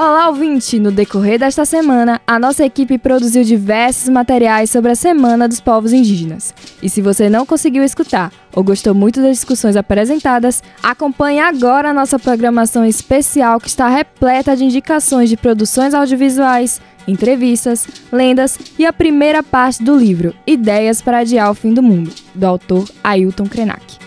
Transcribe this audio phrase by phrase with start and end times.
[0.00, 0.78] Olá, ouvinte!
[0.78, 5.92] No decorrer desta semana, a nossa equipe produziu diversos materiais sobre a Semana dos Povos
[5.92, 6.54] Indígenas.
[6.80, 11.92] E se você não conseguiu escutar ou gostou muito das discussões apresentadas, acompanhe agora a
[11.92, 18.92] nossa programação especial que está repleta de indicações de produções audiovisuais, entrevistas, lendas e a
[18.92, 23.98] primeira parte do livro Ideias para Adiar o Fim do Mundo, do autor Ailton Krenak.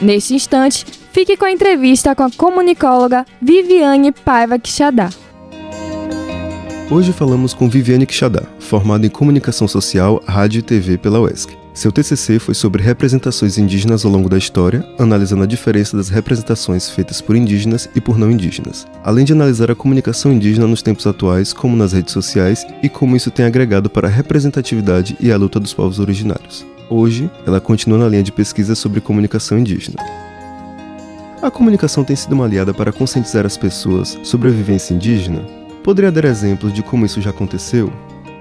[0.00, 5.10] Neste instante, Fique com a entrevista com a comunicóloga Viviane Paiva Quixadá.
[6.90, 11.56] Hoje falamos com Viviane Quixadá, formada em Comunicação Social, Rádio e TV pela UESC.
[11.72, 16.90] Seu TCC foi sobre representações indígenas ao longo da história, analisando a diferença das representações
[16.90, 21.06] feitas por indígenas e por não indígenas, além de analisar a comunicação indígena nos tempos
[21.06, 25.36] atuais, como nas redes sociais, e como isso tem agregado para a representatividade e a
[25.36, 26.66] luta dos povos originários.
[26.90, 30.23] Hoje, ela continua na linha de pesquisa sobre comunicação indígena.
[31.44, 35.44] A comunicação tem sido uma aliada para conscientizar as pessoas sobre a vivência indígena?
[35.82, 37.92] Poderia dar exemplos de como isso já aconteceu?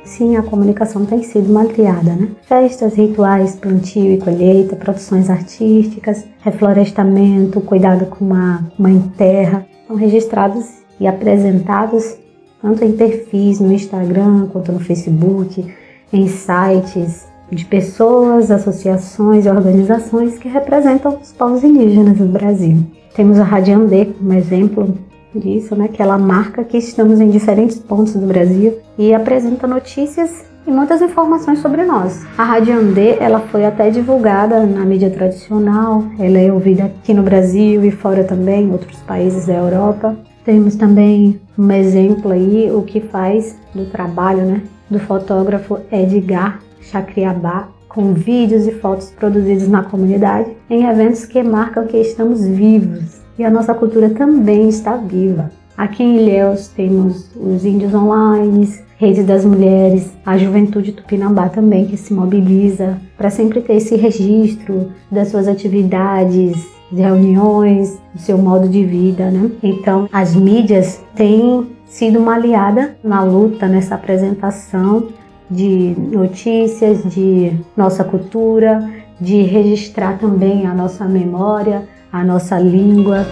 [0.06, 2.30] Sim, a comunicação tem sido uma aliada, né?
[2.44, 10.64] Festas, rituais, plantio e colheita, produções artísticas, reflorestamento, cuidado com a mãe terra, são registrados
[10.98, 12.16] e apresentados
[12.62, 15.76] tanto em perfis no Instagram quanto no Facebook,
[16.14, 22.78] em sites, de pessoas, associações e organizações que representam os povos indígenas do Brasil.
[23.16, 24.98] Temos a Rádio Andê como exemplo
[25.36, 30.46] disso, né, que ela marca que estamos em diferentes pontos do Brasil e apresenta notícias
[30.66, 32.26] e muitas informações sobre nós.
[32.38, 37.24] A Rádio Andê, ela foi até divulgada na mídia tradicional, ela é ouvida aqui no
[37.24, 40.16] Brasil e fora também, em outros países da Europa.
[40.46, 47.70] Temos também um exemplo aí, o que faz do trabalho, né, do fotógrafo Edgar Chacriabá,
[47.88, 53.44] com vídeos e fotos produzidos na comunidade em eventos que marcam que estamos vivos e
[53.44, 55.52] a nossa cultura também está viva.
[55.78, 61.98] Aqui em Ilhéus temos os índios online, Rede das Mulheres, a juventude tupinambá também que
[61.98, 66.56] se mobiliza para sempre ter esse registro das suas atividades,
[66.92, 69.50] de reuniões, do seu modo de vida, né?
[69.64, 75.08] Então, as mídias têm sido uma aliada na luta, nessa apresentação
[75.54, 83.26] de notícias, de nossa cultura, de registrar também a nossa memória, a nossa língua.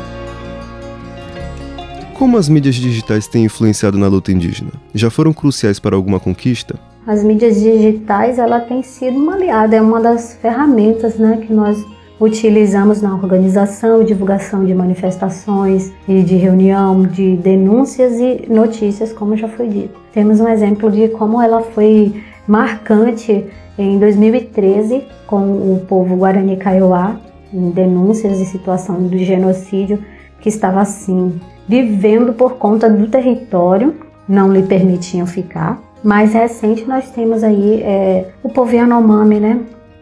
[2.13, 4.71] Como as mídias digitais têm influenciado na luta indígena?
[4.93, 6.79] Já foram cruciais para alguma conquista?
[7.07, 11.83] As mídias digitais, ela tem sido uma aliada, é uma das ferramentas, né, que nós
[12.21, 19.35] utilizamos na organização e divulgação de manifestações e de reunião, de denúncias e notícias, como
[19.35, 19.99] já foi dito.
[20.13, 27.19] Temos um exemplo de como ela foi marcante em 2013 com o povo Guarani Kaiowá,
[27.51, 29.99] em denúncias de situação do genocídio
[30.39, 33.95] que estava assim, vivendo por conta do território,
[34.29, 35.81] não lhe permitiam ficar.
[36.03, 39.59] Mais recente nós temos aí é, o povo Yanomami, né?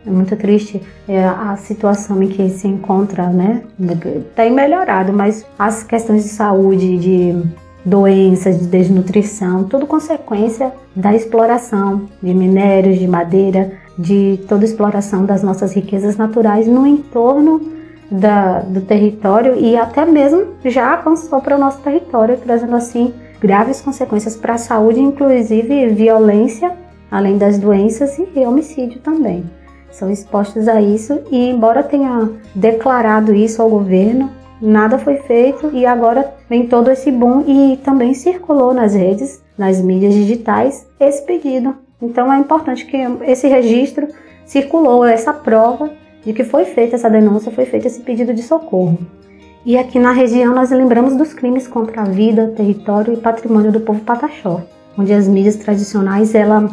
[0.09, 3.61] É muito triste é, a situação em que se encontra, né?
[4.35, 7.43] Tem melhorado, mas as questões de saúde, de
[7.85, 15.43] doenças, de desnutrição, tudo consequência da exploração de minérios, de madeira, de toda exploração das
[15.43, 17.61] nossas riquezas naturais no entorno
[18.09, 23.79] da, do território e até mesmo já avançou para o nosso território, trazendo assim graves
[23.79, 26.71] consequências para a saúde, inclusive violência,
[27.11, 29.58] além das doenças e homicídio também
[29.91, 34.29] são expostos a isso e embora tenha declarado isso ao governo,
[34.61, 39.81] nada foi feito e agora vem todo esse boom e também circulou nas redes, nas
[39.81, 41.75] mídias digitais, esse pedido.
[42.01, 44.07] Então é importante que esse registro
[44.45, 45.91] circulou, essa prova
[46.25, 48.97] de que foi feita essa denúncia, foi feito esse pedido de socorro.
[49.65, 53.81] E aqui na região nós lembramos dos crimes contra a vida, território e patrimônio do
[53.81, 54.61] povo pataxó,
[54.97, 56.69] onde as mídias tradicionais ela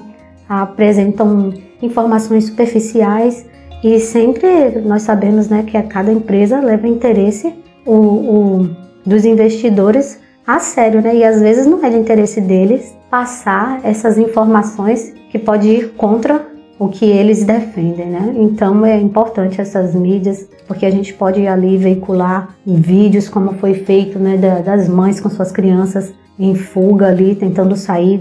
[0.48, 1.52] apresentam
[1.82, 3.46] informações superficiais
[3.82, 7.54] e sempre nós sabemos né, que a cada empresa leva interesse
[7.84, 8.70] o, o,
[9.04, 11.16] dos investidores a sério, né?
[11.16, 16.46] E às vezes não é de interesse deles passar essas informações que pode ir contra
[16.78, 18.34] o que eles defendem, né?
[18.36, 24.18] Então é importante essas mídias, porque a gente pode ali veicular vídeos como foi feito,
[24.18, 28.20] né, das mães com suas crianças em fuga ali, tentando sair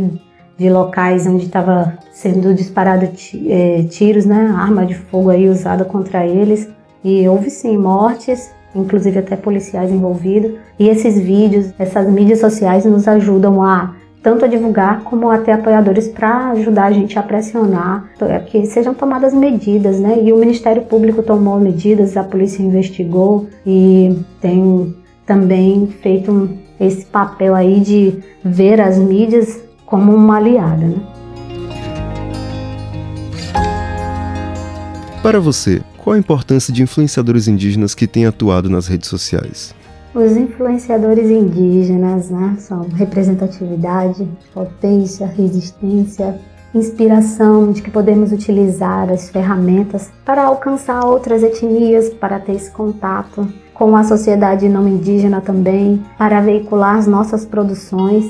[0.58, 3.10] de locais onde estava sendo disparado
[3.48, 6.70] é, tiros, né, arma de fogo aí usada contra eles
[7.04, 10.54] e houve sim mortes, inclusive até policiais envolvidos.
[10.80, 13.94] E esses vídeos, essas mídias sociais nos ajudam a
[14.24, 18.92] tanto a divulgar como até apoiadores para ajudar a gente a pressionar é, que sejam
[18.96, 20.20] tomadas medidas, né?
[20.20, 24.96] E o Ministério Público tomou medidas, a polícia investigou e tem
[25.28, 26.50] também feito
[26.80, 30.98] esse papel aí de ver as mídias como uma aliada, né?
[35.22, 39.74] Para você, qual a importância de influenciadores indígenas que têm atuado nas redes sociais?
[40.14, 46.40] Os influenciadores indígenas né, são representatividade, potência, resistência,
[46.74, 53.48] inspiração de que podemos utilizar as ferramentas para alcançar outras etnias, para ter esse contato
[53.74, 58.26] com a sociedade não indígena também, para veicular as nossas produções.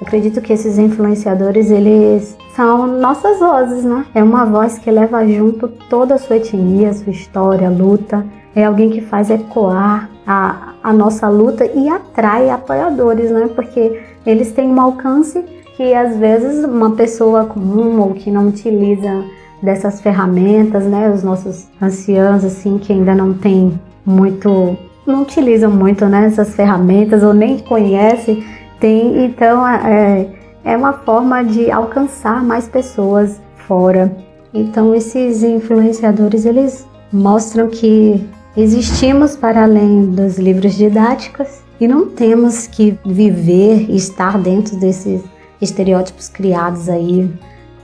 [0.00, 4.04] Acredito que esses influenciadores, eles são nossas vozes, né?
[4.14, 8.24] É uma voz que leva junto toda a sua etnia, sua história, luta.
[8.54, 13.48] É alguém que faz ecoar a, a nossa luta e atrai apoiadores, né?
[13.54, 15.44] Porque eles têm um alcance
[15.76, 19.24] que às vezes uma pessoa comum ou que não utiliza
[19.62, 21.10] dessas ferramentas, né?
[21.10, 27.22] Os nossos anciãos assim que ainda não tem muito, não utilizam muito né, essas ferramentas
[27.22, 28.42] ou nem conhecem,
[28.80, 30.28] tem então é,
[30.64, 34.10] é uma forma de alcançar mais pessoas fora.
[34.52, 38.26] Então esses influenciadores eles mostram que
[38.58, 41.46] Existimos para além dos livros didáticos
[41.80, 45.22] e não temos que viver e estar dentro desses
[45.62, 47.32] estereótipos criados aí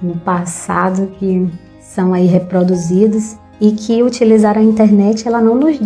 [0.03, 1.49] no passado que
[1.81, 5.79] são aí reproduzidos e que utilizar a internet ela não nos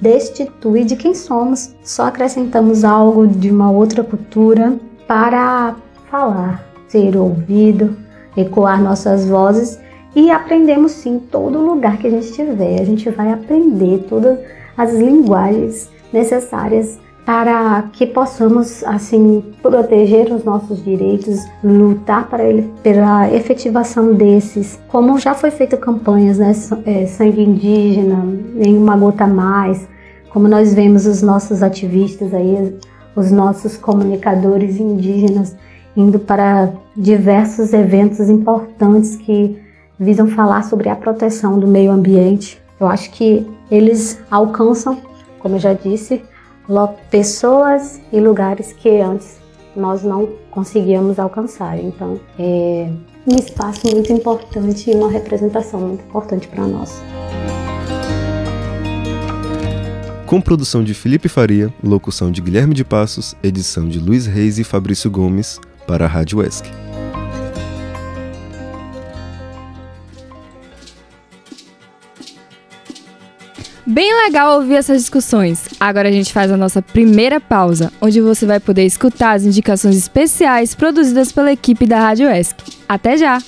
[0.00, 5.76] destitui de quem somos, só acrescentamos algo de uma outra cultura para
[6.10, 7.96] falar, ser ouvido,
[8.36, 9.78] ecoar nossas vozes
[10.14, 12.80] e aprendemos sim todo lugar que a gente estiver.
[12.80, 14.38] A gente vai aprender todas
[14.76, 23.32] as linguagens necessárias para que possamos assim proteger os nossos direitos, lutar para ele, pela
[23.32, 26.52] efetivação desses, como já foi feita campanhas, né,
[26.84, 28.24] é, sangue indígena,
[28.54, 29.86] nenhuma gota mais,
[30.30, 32.76] como nós vemos os nossos ativistas aí,
[33.14, 35.54] os nossos comunicadores indígenas
[35.96, 39.60] indo para diversos eventos importantes que
[39.98, 42.60] visam falar sobre a proteção do meio ambiente.
[42.80, 44.98] Eu acho que eles alcançam,
[45.38, 46.22] como eu já disse,
[47.10, 49.40] pessoas e lugares que antes
[49.74, 51.78] nós não conseguíamos alcançar.
[51.78, 52.90] Então, é
[53.26, 57.02] um espaço muito importante e uma representação muito importante para nós.
[60.26, 64.64] Com produção de Felipe Faria, locução de Guilherme de Passos, edição de Luiz Reis e
[64.64, 66.42] Fabrício Gomes, para a Rádio.
[73.92, 75.68] Bem legal ouvir essas discussões.
[75.78, 79.94] Agora a gente faz a nossa primeira pausa, onde você vai poder escutar as indicações
[79.94, 82.56] especiais produzidas pela equipe da Rádio ESC.
[82.88, 83.38] Até já!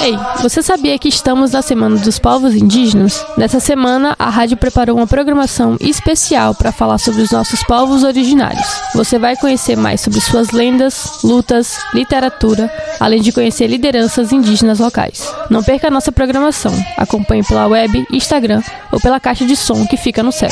[0.00, 3.24] Ei, você sabia que estamos na Semana dos Povos Indígenas?
[3.36, 8.66] Nessa semana, a rádio preparou uma programação especial para falar sobre os nossos povos originários.
[8.94, 15.32] Você vai conhecer mais sobre suas lendas, lutas, literatura, além de conhecer lideranças indígenas locais.
[15.50, 16.72] Não perca a nossa programação.
[16.96, 20.50] Acompanhe pela web, Instagram ou pela caixa de som que fica no céu.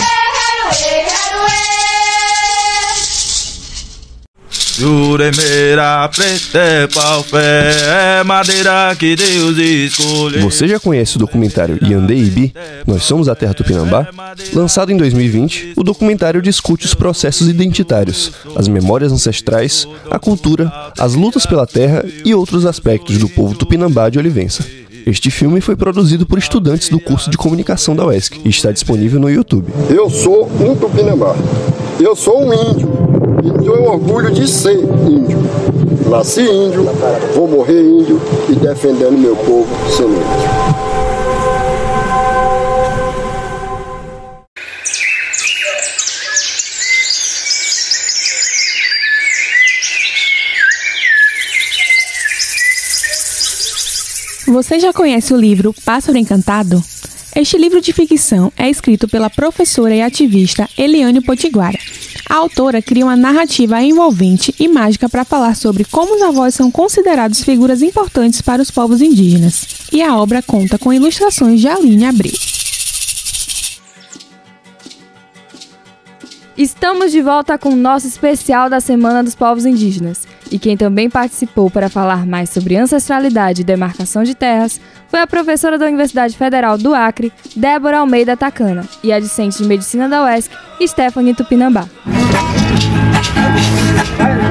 [4.80, 10.40] Juremeira preta pau fé, é madeira que Deus escolheu.
[10.40, 12.54] Você já conhece o documentário Yandeibi,
[12.86, 14.08] Nós Somos a Terra Tupinambá?
[14.54, 21.12] Lançado em 2020, o documentário discute os processos identitários, as memórias ancestrais, a cultura, as
[21.12, 24.64] lutas pela terra e outros aspectos do povo tupinambá de Olivença.
[25.04, 29.20] Este filme foi produzido por estudantes do curso de comunicação da UESC e está disponível
[29.20, 29.70] no YouTube.
[29.90, 31.36] Eu sou um tupinambá.
[31.98, 32.99] Eu sou um índio
[33.44, 35.38] e tenho orgulho de ser índio.
[36.08, 36.84] Nasci índio,
[37.34, 40.80] vou morrer índio e defendendo meu povo sendo índio.
[54.48, 56.82] Você já conhece o livro Pássaro Encantado?
[57.36, 61.78] Este livro de ficção é escrito pela professora e ativista Eliane Potiguara
[62.30, 66.70] a autora cria uma narrativa envolvente e mágica para falar sobre como os avós são
[66.70, 69.66] considerados figuras importantes para os povos indígenas.
[69.92, 72.32] E a obra conta com ilustrações de Aline Abreu.
[76.56, 80.29] Estamos de volta com o nosso especial da Semana dos Povos Indígenas.
[80.50, 85.26] E quem também participou para falar mais sobre ancestralidade e demarcação de terras foi a
[85.26, 90.24] professora da Universidade Federal do Acre, Débora Almeida Tacana, e a discente de Medicina da
[90.24, 90.50] UESC,
[90.86, 91.86] Stephanie Tupinambá.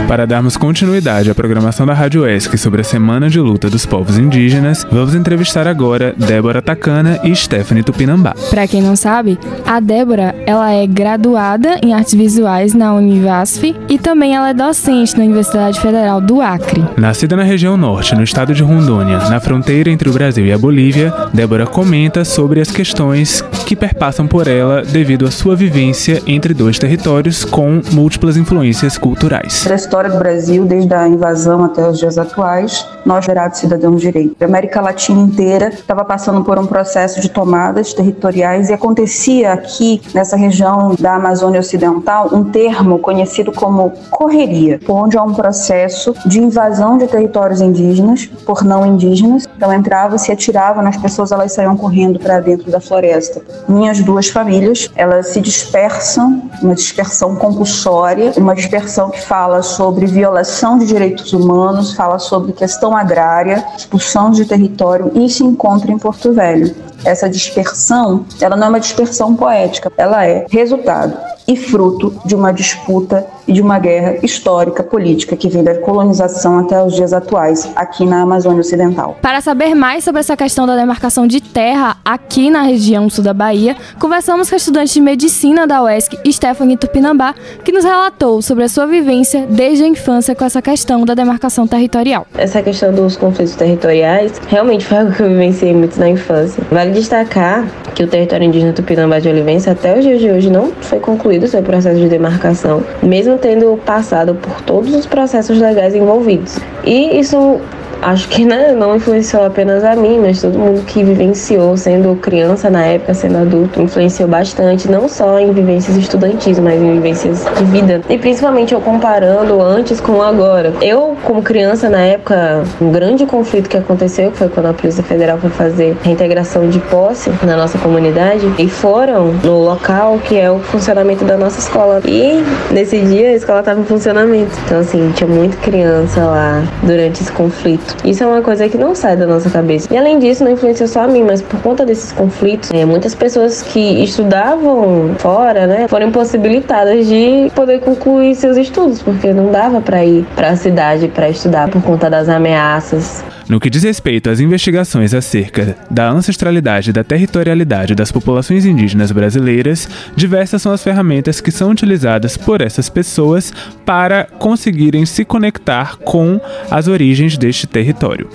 [0.09, 4.17] Para darmos continuidade à programação da Rádio ESC sobre a Semana de Luta dos Povos
[4.17, 8.33] Indígenas, vamos entrevistar agora Débora Tacana e Stephanie Tupinambá.
[8.49, 9.37] Para quem não sabe,
[9.67, 15.15] a Débora ela é graduada em Artes Visuais na Univasf e também ela é docente
[15.15, 15.88] na Universidade Federal
[16.21, 16.85] do Acre.
[16.95, 20.57] Nascida na região norte, no estado de Rondônia, na fronteira entre o Brasil e a
[20.57, 26.53] Bolívia, Débora comenta sobre as questões que perpassam por ela devido à sua vivência entre
[26.53, 32.17] dois territórios com múltiplas influências culturais história do Brasil, desde a invasão até os dias
[32.17, 34.35] atuais, nós, Verados Cidadãos de Direito.
[34.39, 40.01] A América Latina inteira estava passando por um processo de tomadas territoriais e acontecia aqui,
[40.13, 45.78] nessa região da Amazônia Ocidental, um termo conhecido como correria, onde há um processo
[46.25, 49.48] de invasão de territórios indígenas por não indígenas.
[49.59, 53.41] Então entrava, se atirava nas pessoas, elas saíam correndo para dentro da floresta.
[53.67, 60.79] Minhas duas famílias, elas se dispersam, uma dispersão compulsória, uma dispersão que fala sobre violação
[60.79, 66.31] de direitos humanos, fala sobre questão agrária, expulsão de território e se encontra em Porto
[66.31, 66.73] Velho.
[67.03, 71.17] Essa dispersão, ela não é uma dispersão poética, ela é resultado
[71.49, 76.59] e fruto de uma disputa e de uma guerra histórica, política, que vem da colonização
[76.59, 79.17] até os dias atuais, aqui na Amazônia Ocidental.
[79.19, 83.33] Para saber mais sobre essa questão da demarcação de terra aqui na região sul da
[83.33, 88.65] Bahia, conversamos com a estudante de medicina da UESC, Stephanie Tupinambá, que nos relatou sobre
[88.65, 92.27] a sua vivência desde a infância com essa questão da demarcação territorial.
[92.37, 96.61] Essa questão dos conflitos territoriais realmente foi algo que eu vivenciei muito na infância.
[96.69, 97.65] Vale destacar
[97.95, 101.47] que o território indígena Tupinambá de Olivença até os dias de hoje não foi concluído
[101.47, 106.59] seu processo de demarcação, mesmo tendo passado por todos os processos legais envolvidos.
[106.83, 107.59] E isso
[108.01, 112.69] acho que né, não influenciou apenas a mim, mas todo mundo que vivenciou, sendo criança
[112.69, 117.63] na época, sendo adulto, influenciou bastante, não só em vivências estudantis, mas em vivências de
[117.65, 118.01] vida.
[118.09, 120.73] E principalmente eu comparando antes com agora.
[120.81, 125.37] Eu, como criança na época, um grande conflito que aconteceu, foi quando a Polícia Federal
[125.37, 130.59] foi fazer reintegração de posse na nossa comunidade, e foram no local que é o
[130.59, 132.01] funcionamento da nossa escola.
[132.05, 134.51] E nesse dia a escola estava em funcionamento.
[134.65, 137.88] Então, assim, tinha muita criança lá durante esse conflito.
[138.03, 139.93] Isso é uma coisa que não sai da nossa cabeça.
[139.93, 143.15] E além disso, não influencia só a mim, mas por conta desses conflitos, é, muitas
[143.15, 149.81] pessoas que estudavam fora, né, foram impossibilitadas de poder concluir seus estudos, porque não dava
[149.81, 153.23] para ir para a cidade para estudar por conta das ameaças.
[153.49, 159.11] No que diz respeito às investigações acerca da ancestralidade e da territorialidade das populações indígenas
[159.11, 163.51] brasileiras, diversas são as ferramentas que são utilizadas por essas pessoas
[163.83, 166.39] para conseguirem se conectar com
[166.69, 168.29] as origens deste território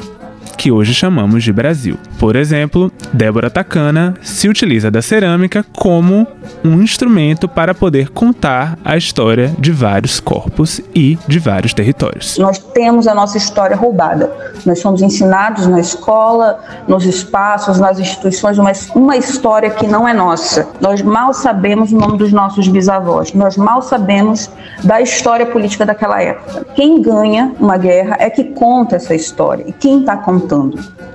[0.56, 1.98] que hoje chamamos de Brasil.
[2.18, 6.26] Por exemplo, Débora Tacana se utiliza da cerâmica como
[6.64, 12.38] um instrumento para poder contar a história de vários corpos e de vários territórios.
[12.38, 14.32] Nós temos a nossa história roubada.
[14.64, 20.14] Nós somos ensinados na escola, nos espaços, nas instituições, uma, uma história que não é
[20.14, 20.68] nossa.
[20.80, 23.32] Nós mal sabemos o nome dos nossos bisavós.
[23.32, 24.50] Nós mal sabemos
[24.82, 26.64] da história política daquela época.
[26.74, 29.64] Quem ganha uma guerra é que conta essa história.
[29.66, 30.43] E quem está contando?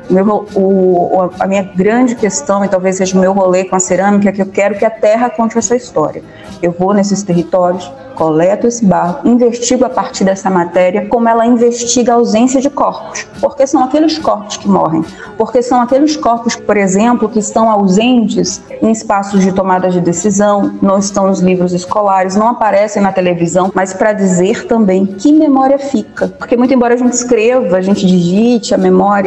[0.10, 4.30] Meu, o, a minha grande questão, e talvez seja o meu rolê com a cerâmica,
[4.30, 6.24] é que eu quero que a terra conte essa história.
[6.62, 12.12] Eu vou nesses territórios, coleto esse barro, investigo a partir dessa matéria como ela investiga
[12.12, 15.06] a ausência de corpos, porque são aqueles corpos que morrem,
[15.38, 20.78] porque são aqueles corpos, por exemplo, que estão ausentes em espaços de tomada de decisão,
[20.82, 25.80] não estão nos livros escolares, não aparecem na televisão, mas para dizer também que memória
[25.80, 29.19] fica, porque muito embora a gente escreva, a gente digite a memória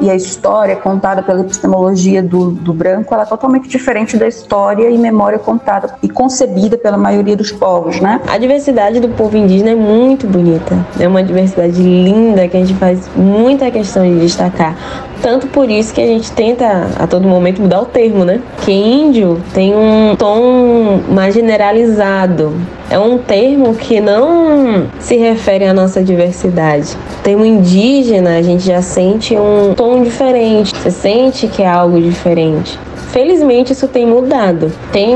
[0.00, 4.88] e a história contada pela epistemologia do, do branco, ela é totalmente diferente da história
[4.90, 8.20] e memória contada e concebida pela maioria dos povos, né?
[8.28, 10.74] A diversidade do povo indígena é muito bonita.
[10.98, 14.76] É uma diversidade linda que a gente faz muita questão de destacar.
[15.22, 18.40] Tanto por isso que a gente tenta a todo momento mudar o termo, né?
[18.62, 22.52] Que índio tem um tom mais generalizado.
[22.90, 26.96] É um termo que não se refere à nossa diversidade.
[27.20, 30.74] O termo indígena, a gente já sente um tom diferente.
[30.76, 32.78] Você sente que é algo diferente
[33.14, 34.72] felizmente isso tem mudado.
[34.92, 35.14] Tem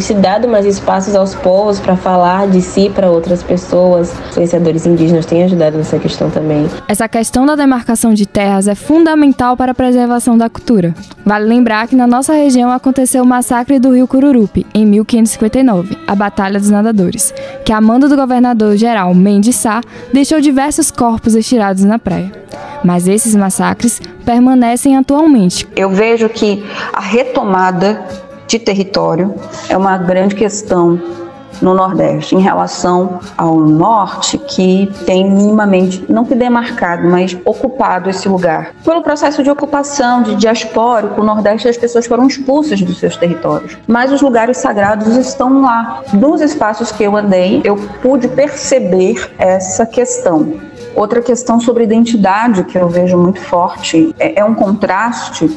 [0.00, 4.12] se dado mais espaços aos povos para falar de si para outras pessoas.
[4.30, 6.66] Influenciadores indígenas têm ajudado nessa questão também.
[6.88, 10.92] Essa questão da demarcação de terras é fundamental para a preservação da cultura.
[11.24, 16.16] Vale lembrar que na nossa região aconteceu o massacre do rio Cururupi, em 1559, a
[16.16, 17.32] Batalha dos Nadadores,
[17.64, 19.80] que a mando do governador-geral Mendes Sá
[20.12, 22.32] deixou diversos corpos estirados na praia.
[22.86, 25.66] Mas esses massacres permanecem atualmente.
[25.74, 28.00] Eu vejo que a retomada
[28.46, 29.34] de território
[29.68, 31.00] é uma grande questão
[31.60, 38.28] no Nordeste, em relação ao Norte, que tem minimamente, não que demarcado, mas ocupado esse
[38.28, 38.72] lugar.
[38.84, 43.76] Pelo processo de ocupação, de diaspórico, o Nordeste as pessoas foram expulsas dos seus territórios.
[43.88, 46.02] Mas os lugares sagrados estão lá.
[46.12, 50.75] Nos espaços que eu andei, eu pude perceber essa questão.
[50.96, 55.48] Outra questão sobre identidade que eu vejo muito forte é, é um contraste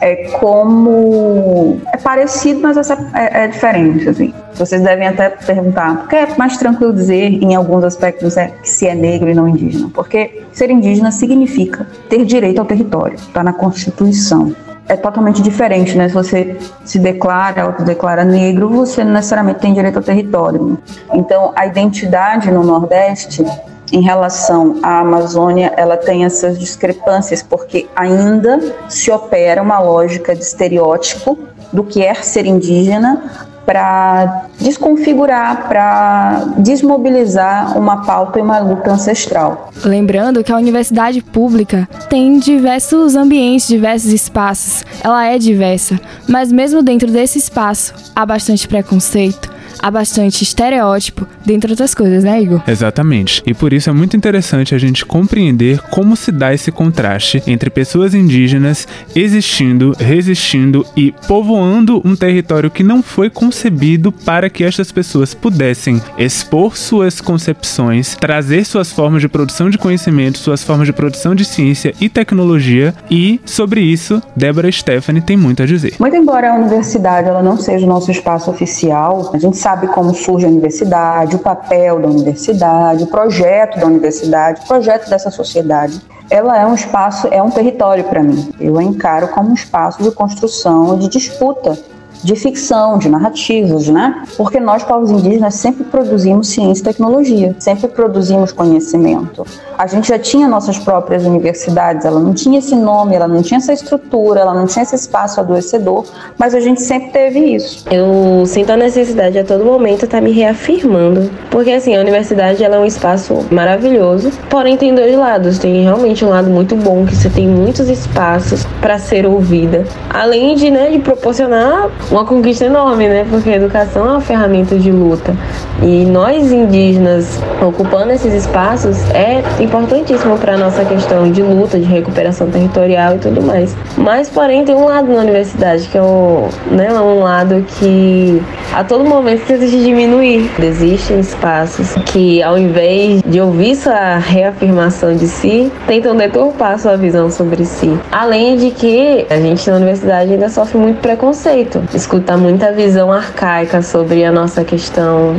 [0.00, 4.08] é como é parecido, mas é, é, diferente.
[4.08, 4.32] Assim.
[4.54, 8.68] Vocês devem até perguntar, por que é mais tranquilo dizer em alguns aspectos é, que
[8.68, 9.90] se é negro e não indígena?
[9.92, 14.54] Porque ser indígena significa ter direito ao território, está na Constituição.
[14.88, 16.08] É totalmente diferente, né?
[16.08, 20.78] Se você se declara, autodeclara negro, você não necessariamente tem direito ao território.
[21.12, 23.44] Então, a identidade no Nordeste
[23.92, 30.42] em relação à Amazônia, ela tem essas discrepâncias, porque ainda se opera uma lógica de
[30.42, 31.38] estereótipo
[31.72, 33.22] do que é ser indígena
[33.68, 39.68] para desconfigurar, para desmobilizar uma pauta e uma luta ancestral.
[39.84, 46.82] Lembrando que a universidade pública tem diversos ambientes, diversos espaços, ela é diversa, mas mesmo
[46.82, 52.62] dentro desse espaço há bastante preconceito, há bastante estereótipo, dentre outras coisas, né, Igor?
[52.66, 53.42] Exatamente.
[53.46, 57.70] E por isso é muito interessante a gente compreender como se dá esse contraste entre
[57.70, 64.92] pessoas indígenas existindo, resistindo e povoando um território que não foi concebido para que estas
[64.92, 70.92] pessoas pudessem expor suas concepções, trazer suas formas de produção de conhecimento, suas formas de
[70.92, 72.94] produção de ciência e tecnologia.
[73.10, 75.94] E sobre isso, Débora Stephanie tem muito a dizer.
[75.98, 80.14] Muito embora a universidade ela não seja o nosso espaço oficial, a gente sabe como
[80.14, 86.00] surge a universidade, o papel da universidade, o projeto da universidade, o projeto dessa sociedade.
[86.30, 88.50] Ela é um espaço, é um território para mim.
[88.60, 91.78] Eu a encaro como um espaço de construção de disputa
[92.22, 94.22] de ficção, de narrativas, né?
[94.36, 99.46] Porque nós, povos indígenas, sempre produzimos ciência e tecnologia, sempre produzimos conhecimento.
[99.76, 103.58] A gente já tinha nossas próprias universidades, ela não tinha esse nome, ela não tinha
[103.58, 106.04] essa estrutura, ela não tinha esse espaço adoecedor,
[106.36, 107.84] mas a gente sempre teve isso.
[107.90, 112.62] Eu sinto a necessidade a todo momento estar tá me reafirmando, porque assim, a universidade
[112.64, 115.58] ela é um espaço maravilhoso, porém tem dois lados.
[115.58, 120.56] Tem realmente um lado muito bom, que você tem muitos espaços para ser ouvida, além
[120.56, 123.26] de, né, de proporcionar uma conquista enorme, né?
[123.28, 125.36] Porque a educação é uma ferramenta de luta.
[125.82, 131.84] E nós indígenas ocupando esses espaços é importantíssimo para a nossa questão de luta, de
[131.84, 133.76] recuperação territorial e tudo mais.
[133.96, 138.42] Mas, porém, tem um lado na universidade que é o, né, um lado que
[138.72, 140.50] a todo momento se exige diminuir.
[140.58, 147.30] Existem espaços que, ao invés de ouvir sua reafirmação de si, tentam deturpar sua visão
[147.30, 147.98] sobre si.
[148.10, 153.82] Além de que a gente na universidade ainda sofre muito preconceito escuta muita visão arcaica
[153.82, 155.34] sobre a nossa questão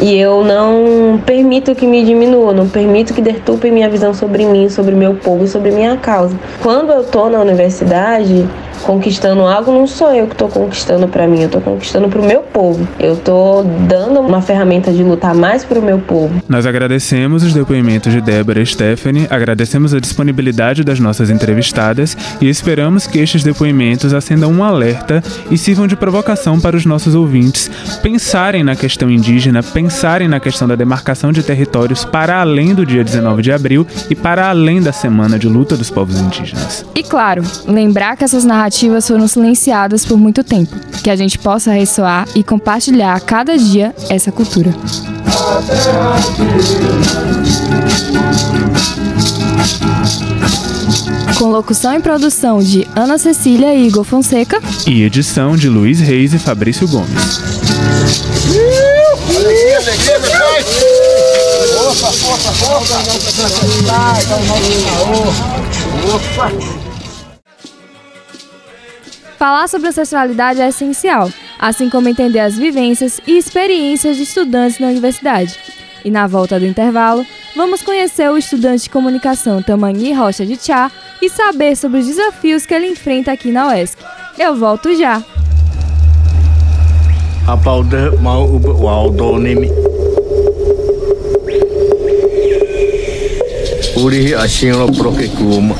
[0.00, 4.68] e eu não permito que me diminua, não permito que deturpe minha visão sobre mim,
[4.68, 6.36] sobre meu povo sobre minha causa.
[6.62, 8.48] Quando eu tô na universidade,
[8.84, 12.24] conquistando algo, não sou eu que estou conquistando para mim, eu estou conquistando para o
[12.24, 12.86] meu povo.
[12.98, 16.42] Eu estou dando uma ferramenta de lutar mais para o meu povo.
[16.48, 22.48] Nós agradecemos os depoimentos de Débora e Stephanie, agradecemos a disponibilidade das nossas entrevistadas e
[22.48, 27.70] esperamos que estes depoimentos acendam um alerta e sirvam de provocação para os nossos ouvintes
[28.02, 33.02] pensarem na questão indígena, pensarem na questão da demarcação de territórios para além do dia
[33.02, 36.84] 19 de abril e para além da Semana de Luta dos Povos Indígenas.
[36.94, 41.38] E claro, lembrar que essas narrativas narrativas foram silenciadas por muito tempo, que a gente
[41.38, 44.74] possa ressoar e compartilhar a cada dia essa cultura.
[51.38, 54.60] Com locução e produção de Ana Cecília e Igor Fonseca.
[54.86, 57.40] E edição de Luiz Reis e Fabrício Gomes.
[61.94, 62.98] Força, força!
[66.12, 66.83] Opa!
[69.44, 71.28] Falar sobre ancestralidade é essencial,
[71.58, 75.54] assim como entender as vivências e experiências de estudantes na universidade.
[76.02, 80.90] E na volta do intervalo, vamos conhecer o estudante de comunicação Tamani Rocha de Chá
[81.20, 83.98] e saber sobre os desafios que ele enfrenta aqui na UESC.
[84.38, 85.22] Eu volto já!
[93.96, 95.74] Uri ashino prokekuma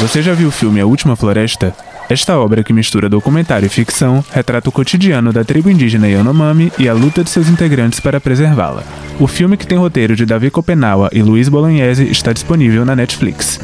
[0.00, 1.74] Você já viu o filme A Última Floresta?
[2.08, 6.88] Esta obra, que mistura documentário e ficção, retrata o cotidiano da tribo indígena Yanomami e
[6.88, 8.82] a luta de seus integrantes para preservá-la.
[9.20, 13.60] O filme, que tem roteiro de Davi Copenaua e Luiz Bolognese, está disponível na Netflix.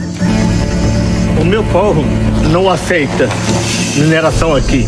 [1.40, 2.04] O meu povo
[2.50, 3.30] não aceita
[3.96, 4.86] mineração aqui.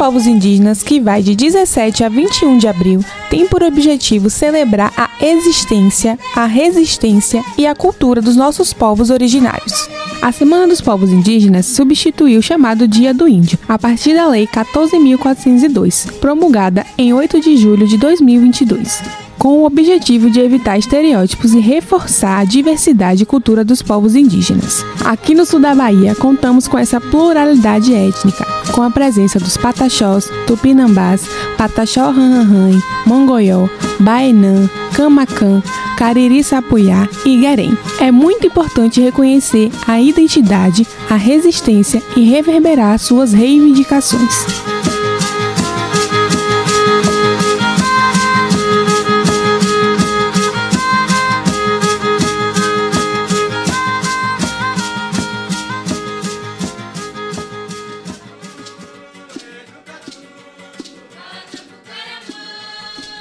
[0.00, 5.10] Povos Indígenas, que vai de 17 a 21 de abril, tem por objetivo celebrar a
[5.22, 9.90] existência, a resistência e a cultura dos nossos povos originários.
[10.22, 14.46] A Semana dos Povos Indígenas substituiu o chamado Dia do Índio, a partir da Lei
[14.46, 21.60] 14.402, promulgada em 8 de julho de 2022 com o objetivo de evitar estereótipos e
[21.60, 24.84] reforçar a diversidade e cultura dos povos indígenas.
[25.02, 30.30] Aqui no sul da Bahia, contamos com essa pluralidade étnica, com a presença dos pataxós,
[30.46, 31.26] tupinambás,
[31.56, 33.66] pataxó ranranran, mongoió,
[33.98, 35.62] baenã, camacan,
[35.96, 37.76] cariri sapuyá e guerém.
[37.98, 44.44] É muito importante reconhecer a identidade, a resistência e reverberar suas reivindicações.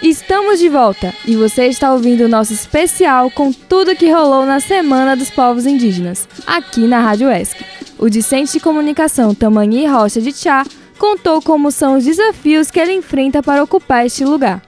[0.01, 4.61] Estamos de volta e você está ouvindo o nosso especial com tudo que rolou na
[4.61, 7.57] Semana dos Povos Indígenas, aqui na Rádio ESC.
[7.97, 10.63] O discente de comunicação Tamanhi Rocha de Chá
[10.97, 14.61] contou como são os desafios que ele enfrenta para ocupar este lugar.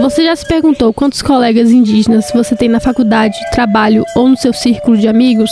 [0.00, 4.52] Você já se perguntou quantos colegas indígenas você tem na faculdade, trabalho ou no seu
[4.52, 5.50] círculo de amigos?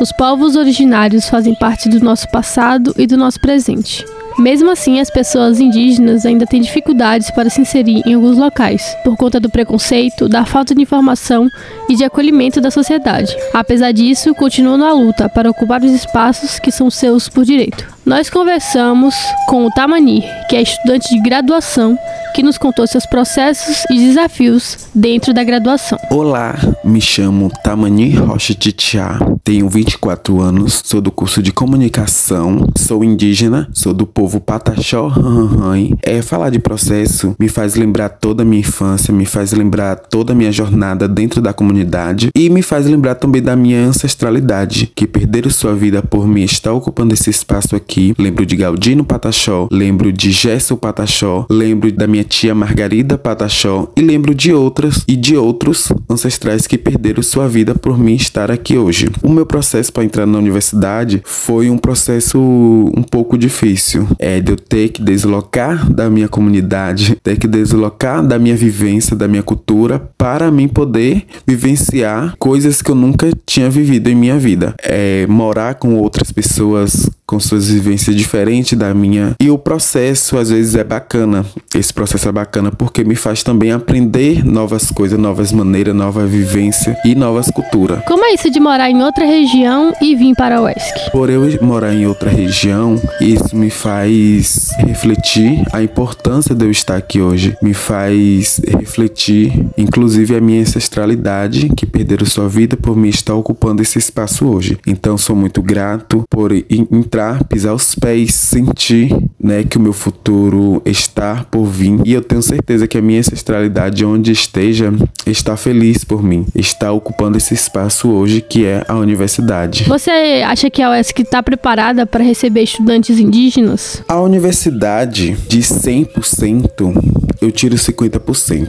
[0.00, 4.02] Os povos originários fazem parte do nosso passado e do nosso presente.
[4.40, 9.14] Mesmo assim, as pessoas indígenas ainda têm dificuldades para se inserir em alguns locais, por
[9.14, 11.46] conta do preconceito, da falta de informação
[11.90, 13.36] e de acolhimento da sociedade.
[13.52, 17.86] Apesar disso, continuam na luta para ocupar os espaços que são seus por direito.
[18.06, 19.14] Nós conversamos
[19.46, 21.98] com o Tamani, que é estudante de graduação,
[22.34, 25.98] que nos contou seus processos e desafios dentro da graduação.
[26.10, 33.04] Olá, me chamo Tamani Rocha Titiá, tenho 24 anos, sou do curso de comunicação, sou
[33.04, 35.96] indígena, sou do povo Pataxó Ranranhan.
[36.02, 40.32] É, falar de processo me faz lembrar toda a minha infância, me faz lembrar toda
[40.32, 45.06] a minha jornada dentro da comunidade e me faz lembrar também da minha ancestralidade, que
[45.06, 48.14] perderam sua vida por mim estar ocupando esse espaço aqui.
[48.18, 54.02] Lembro de Galdino Pataxó, lembro de Gesso Pataxó, lembro da minha tia Margarida Pataxó e
[54.02, 58.76] lembro de outras e de outros ancestrais que perderam sua vida por mim estar aqui
[58.76, 59.08] hoje.
[59.22, 64.06] O meu processo para entrar na universidade foi um processo um pouco difícil.
[64.22, 69.16] É de eu ter que deslocar da minha comunidade, ter que deslocar da minha vivência,
[69.16, 74.38] da minha cultura, para mim poder vivenciar coisas que eu nunca tinha vivido em minha
[74.38, 74.74] vida.
[74.82, 79.36] É morar com outras pessoas com suas vivências diferentes da minha.
[79.40, 81.46] E o processo às vezes é bacana.
[81.72, 86.98] Esse processo é bacana porque me faz também aprender novas coisas, novas maneiras, nova vivência
[87.04, 88.02] e novas culturas.
[88.04, 91.12] Como é isso de morar em outra região e vir para a UESC?
[91.12, 96.96] Por eu morar em outra região, isso me faz refletir a importância de eu estar
[96.96, 97.56] aqui hoje.
[97.62, 103.82] Me faz refletir, inclusive, a minha ancestralidade, que perderam sua vida por me estar ocupando
[103.82, 104.78] esse espaço hoje.
[104.84, 110.82] Então, sou muito grato por entrar, pisar os pés, sentir né, que o meu futuro
[110.84, 112.00] está por vir.
[112.04, 114.92] E eu tenho certeza que a minha ancestralidade, onde esteja,
[115.26, 119.84] está feliz por mim, está ocupando esse espaço hoje que é a universidade.
[119.84, 124.02] Você acha que a UESC está preparada para receber estudantes indígenas?
[124.08, 128.68] A universidade de 100%, eu tiro 50%.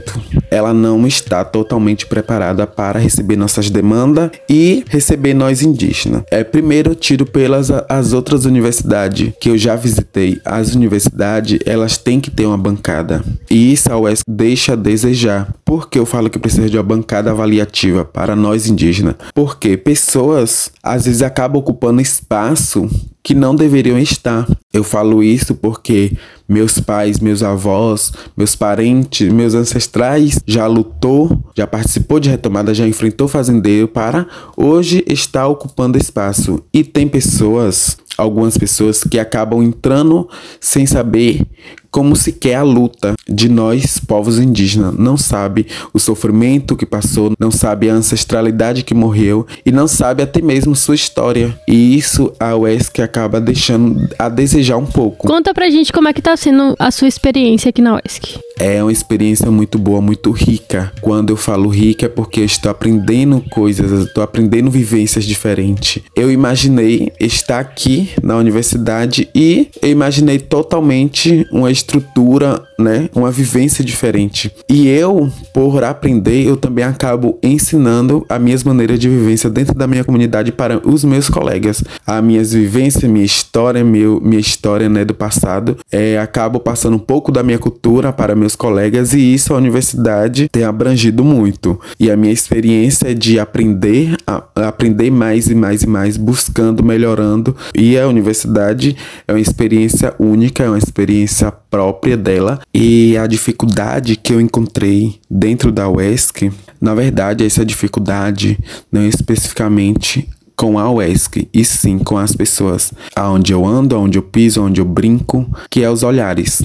[0.50, 6.22] Ela não está totalmente preparada para receber nossas demandas e receber nós indígenas.
[6.30, 10.40] É, primeiro eu tiro pelas as outras universidades que eu já visitei.
[10.44, 13.24] As universidades, elas têm que ter uma bancada.
[13.50, 15.52] E isso a UESC deixa a desejar.
[15.64, 19.14] Por que eu falo que precisa de uma bancada avaliativa para nós indígenas?
[19.34, 22.88] Porque pessoas às vezes acabam ocupando espaço
[23.22, 24.46] que não deveriam estar.
[24.72, 26.16] Eu falo isso porque
[26.48, 32.86] meus pais, meus avós, meus parentes, meus ancestrais já lutou, já participou de retomada, já
[32.86, 34.26] enfrentou fazendeiro para
[34.56, 36.62] hoje estar ocupando espaço.
[36.72, 40.28] E tem pessoas, algumas pessoas que acabam entrando
[40.60, 41.46] sem saber
[41.92, 44.94] como se quer a luta de nós, povos indígenas.
[44.98, 50.22] Não sabe o sofrimento que passou, não sabe a ancestralidade que morreu e não sabe
[50.22, 51.56] até mesmo sua história.
[51.68, 55.28] E isso a UESC acaba deixando a desejar um pouco.
[55.28, 58.38] Conta pra gente como é que tá sendo a sua experiência aqui na UESC.
[58.58, 60.92] É uma experiência muito boa, muito rica.
[61.00, 66.02] Quando eu falo rica é porque eu estou aprendendo coisas, estou aprendendo vivências diferentes.
[66.16, 73.84] Eu imaginei estar aqui na universidade e eu imaginei totalmente uma estrutura, né, uma vivência
[73.84, 74.50] diferente.
[74.68, 79.86] E eu, por aprender, eu também acabo ensinando as minhas maneiras de vivência dentro da
[79.86, 81.82] minha comunidade para os meus colegas.
[82.06, 87.00] As minhas vivências, minha história, meu, minha história, né, do passado, é, acabo passando um
[87.00, 91.78] pouco da minha cultura para meus colegas e isso a universidade tem abrangido muito.
[91.98, 96.16] E a minha experiência é de aprender, a, a aprender mais e mais e mais,
[96.16, 97.56] buscando, melhorando.
[97.74, 104.14] E a universidade é uma experiência única, é uma experiência própria dela e a dificuldade
[104.14, 108.58] que eu encontrei dentro da UESC, na verdade, essa dificuldade
[108.92, 112.92] não é especificamente com a UESC, e sim com as pessoas.
[113.16, 116.62] Aonde eu ando, aonde eu piso, aonde eu brinco, que é os olhares.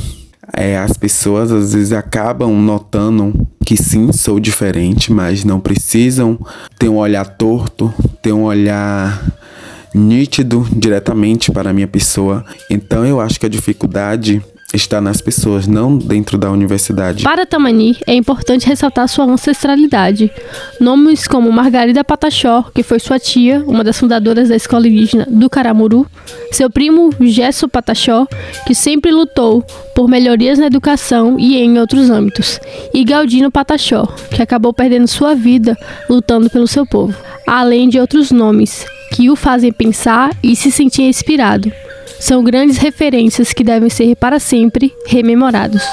[0.53, 3.33] É, as pessoas às vezes acabam notando
[3.65, 6.37] que sim, sou diferente, mas não precisam
[6.77, 9.23] ter um olhar torto, ter um olhar
[9.95, 12.45] nítido diretamente para a minha pessoa.
[12.69, 14.41] Então eu acho que a dificuldade
[14.73, 17.23] está nas pessoas, não dentro da universidade.
[17.23, 20.29] Para Tamani, é importante ressaltar sua ancestralidade.
[20.79, 25.49] Nomes como Margarida Pataxó, que foi sua tia, uma das fundadoras da escola indígena do
[25.49, 26.05] Caramuru,
[26.51, 28.27] seu primo Gesso Pataxó,
[28.65, 29.63] que sempre lutou
[29.95, 32.59] por melhorias na educação e em outros âmbitos,
[32.93, 35.77] e Galdino Pataxó, que acabou perdendo sua vida
[36.09, 41.03] lutando pelo seu povo, além de outros nomes que o fazem pensar e se sentir
[41.03, 41.71] inspirado
[42.19, 45.83] são grandes referências que devem ser para sempre rememorados.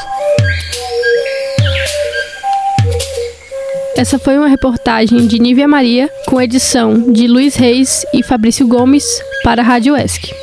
[3.97, 9.05] Essa foi uma reportagem de Nívia Maria, com edição de Luiz Reis e Fabrício Gomes,
[9.45, 10.35] para a Rádio ESC.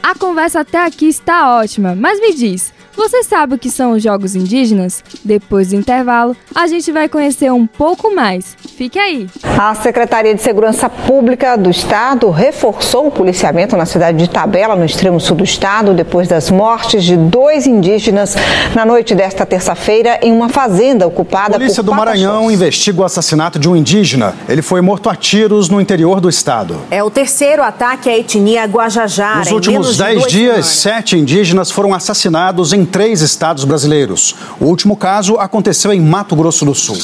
[0.00, 4.02] A conversa até aqui está ótima, mas me diz, você sabe o que são os
[4.02, 5.02] jogos indígenas?
[5.24, 8.56] Depois do intervalo, a gente vai conhecer um pouco mais.
[8.76, 9.28] Fique aí.
[9.56, 14.84] A Secretaria de Segurança Pública do Estado reforçou o policiamento na cidade de Tabela, no
[14.84, 18.34] extremo sul do estado, depois das mortes de dois indígenas
[18.74, 23.04] na noite desta terça-feira em uma fazenda ocupada a Polícia por do Maranhão investiga o
[23.04, 24.34] assassinato de um indígena.
[24.48, 26.76] Ele foi morto a tiros no interior do estado.
[26.90, 29.38] É o terceiro ataque à etnia Guajajara.
[29.38, 34.34] Nos últimos dez dias, sete indígenas foram assassinados em três estados brasileiros.
[34.58, 36.96] O último caso aconteceu em Mato Grosso do Sul.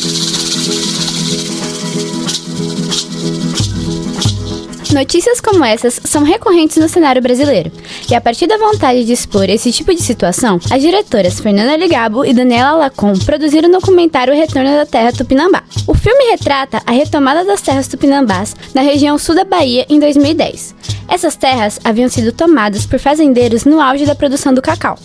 [4.93, 7.71] Notícias como essas são recorrentes no cenário brasileiro,
[8.11, 12.25] e a partir da vontade de expor esse tipo de situação, as diretoras Fernanda Ligabo
[12.25, 15.63] e Daniela Lacon produziram o documentário Retorno da Terra Tupinambá.
[15.87, 20.75] O filme retrata a retomada das terras tupinambás na região sul da Bahia em 2010.
[21.09, 24.99] Essas terras haviam sido tomadas por fazendeiros no auge da produção do cacau.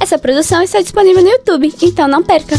[0.00, 2.56] Essa produção está disponível no YouTube, então não perca!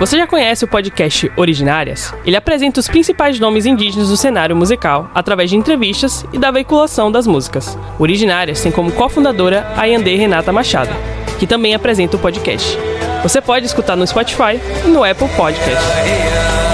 [0.00, 2.14] Você já conhece o podcast Originárias?
[2.24, 7.12] Ele apresenta os principais nomes indígenas do cenário musical através de entrevistas e da veiculação
[7.12, 7.78] das músicas.
[7.98, 10.90] Originárias tem como cofundadora a Yandê Renata Machado,
[11.38, 12.78] que também apresenta o podcast.
[13.22, 16.69] Você pode escutar no Spotify e no Apple Podcast.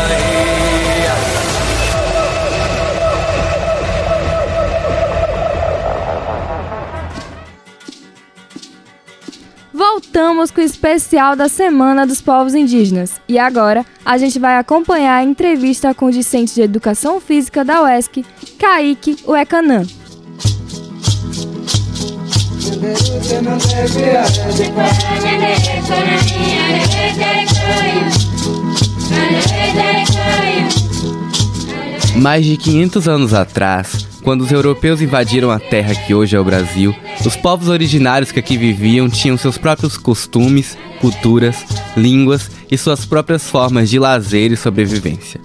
[10.17, 13.21] Voltamos com o especial da Semana dos Povos Indígenas.
[13.29, 17.83] E agora a gente vai acompanhar a entrevista com o discente de Educação Física da
[17.83, 18.25] UESC,
[18.59, 19.83] Kaique Uecanã.
[32.17, 36.45] Mais de 500 anos atrás, quando os europeus invadiram a terra que hoje é o
[36.45, 41.65] Brasil, os povos originários que aqui viviam tinham seus próprios costumes, culturas,
[41.97, 45.41] línguas e suas próprias formas de lazer e sobrevivência.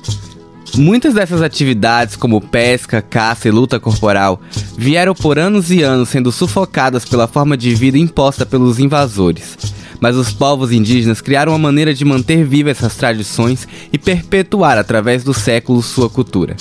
[0.75, 4.39] Muitas dessas atividades, como pesca, caça e luta corporal,
[4.77, 9.57] vieram por anos e anos sendo sufocadas pela forma de vida imposta pelos invasores.
[9.99, 15.23] Mas os povos indígenas criaram uma maneira de manter vivas essas tradições e perpetuar através
[15.23, 16.55] dos séculos sua cultura.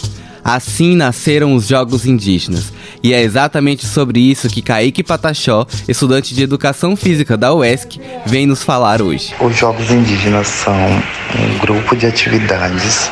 [0.44, 2.72] Assim nasceram os Jogos Indígenas.
[3.02, 8.46] E é exatamente sobre isso que Kaique Patachó, estudante de Educação Física da UESC, vem
[8.46, 9.34] nos falar hoje.
[9.40, 13.10] Os Jogos Indígenas são um grupo de atividades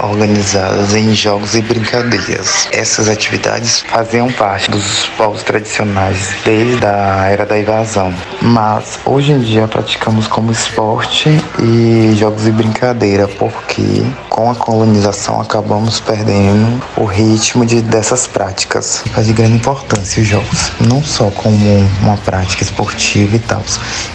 [0.00, 2.68] organizadas em jogos e brincadeiras.
[2.72, 9.40] Essas atividades faziam parte dos povos tradicionais desde a era da invasão, mas hoje em
[9.40, 17.04] dia praticamos como esporte e jogos e brincadeira, porque com a colonização acabamos perdendo o
[17.04, 19.02] ritmo de, dessas práticas.
[19.12, 21.56] Faz de grande importância os jogos, não só como
[22.00, 23.62] uma prática esportiva e tal,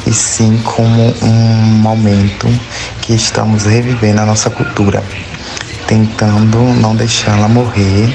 [0.07, 1.27] e sim como um
[1.81, 2.47] momento
[3.05, 5.03] que estamos revivendo a nossa cultura
[5.87, 8.11] tentando não deixá-la morrer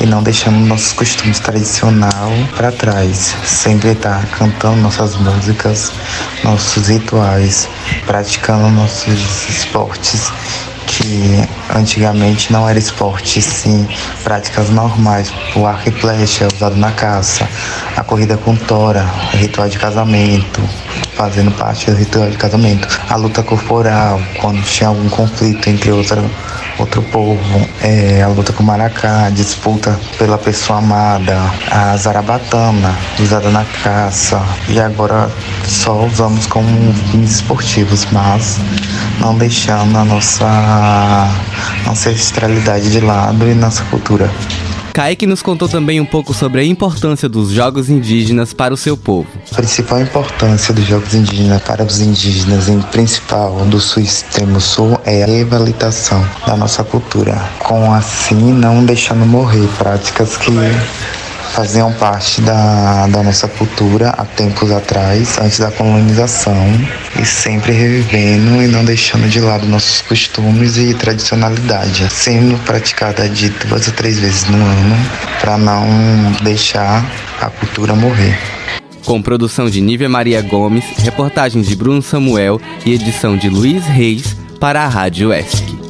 [0.00, 3.36] e não deixando nossos costumes tradicional para trás.
[3.44, 5.92] Sempre estar tá cantando nossas músicas,
[6.42, 7.68] nossos rituais,
[8.06, 10.32] praticando nossos esportes
[10.96, 13.86] que antigamente não era esporte, sim
[14.22, 17.48] práticas normais, o arco e flecha usado na caça,
[17.96, 20.60] a corrida com tora, ritual de casamento,
[21.14, 26.22] fazendo parte do ritual de casamento, a luta corporal, quando tinha algum conflito entre outra
[26.78, 31.38] outro povo, é, a luta com o maracá, a disputa pela pessoa amada,
[31.70, 35.30] a zarabatana, usada na caça, e agora
[35.66, 38.58] só usamos como fins esportivos, mas
[39.20, 41.30] não deixando a nossa
[41.88, 44.30] ancestralidade de lado e nossa cultura.
[44.94, 48.96] Kaique nos contou também um pouco sobre a importância dos jogos indígenas para o seu
[48.96, 49.26] povo.
[49.50, 54.96] A principal importância dos jogos indígenas para os indígenas, em principal do sul extremo sul,
[55.04, 60.52] é a revalitação da nossa cultura, com assim não deixando morrer práticas que
[61.54, 66.66] faziam parte da, da nossa cultura há tempos atrás, antes da colonização,
[67.20, 73.50] e sempre revivendo e não deixando de lado nossos costumes e tradicionalidade, sendo praticada de
[73.50, 74.96] duas a três vezes no ano,
[75.40, 75.86] para não
[76.42, 77.08] deixar
[77.40, 78.36] a cultura morrer.
[79.04, 84.36] Com produção de Nívia Maria Gomes, reportagens de Bruno Samuel e edição de Luiz Reis
[84.58, 85.83] para a Rádio ESC.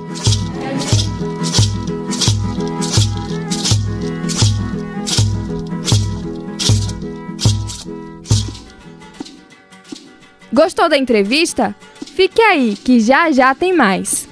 [10.55, 11.75] Gostou da entrevista?
[12.15, 14.29] Fique aí, que já já tem mais.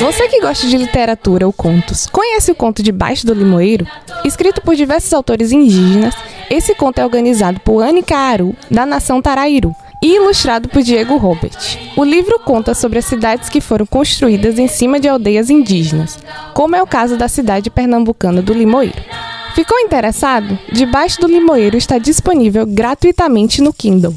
[0.00, 3.86] Você que gosta de literatura ou contos, conhece o conto Debaixo do Limoeiro?
[4.24, 6.14] Escrito por diversos autores indígenas,
[6.48, 11.78] esse conto é organizado por Anika Aru, da nação Tarairu, e ilustrado por Diego Robert.
[11.96, 16.18] O livro conta sobre as cidades que foram construídas em cima de aldeias indígenas,
[16.52, 19.00] como é o caso da cidade pernambucana do Limoeiro.
[19.54, 20.58] Ficou interessado?
[20.72, 24.14] Debaixo do Limoeiro está disponível gratuitamente no Kindle.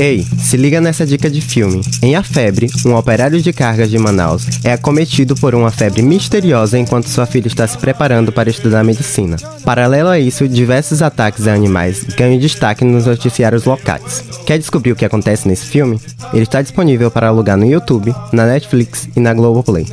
[0.00, 1.82] Ei, se liga nessa dica de filme.
[2.00, 6.78] Em A Febre, um operário de cargas de Manaus é acometido por uma febre misteriosa
[6.78, 9.36] enquanto sua filha está se preparando para estudar medicina.
[9.62, 14.24] Paralelo a isso, diversos ataques a animais ganham destaque nos noticiários locais.
[14.46, 16.00] Quer descobrir o que acontece nesse filme?
[16.32, 19.86] Ele está disponível para alugar no YouTube, na Netflix e na Globoplay.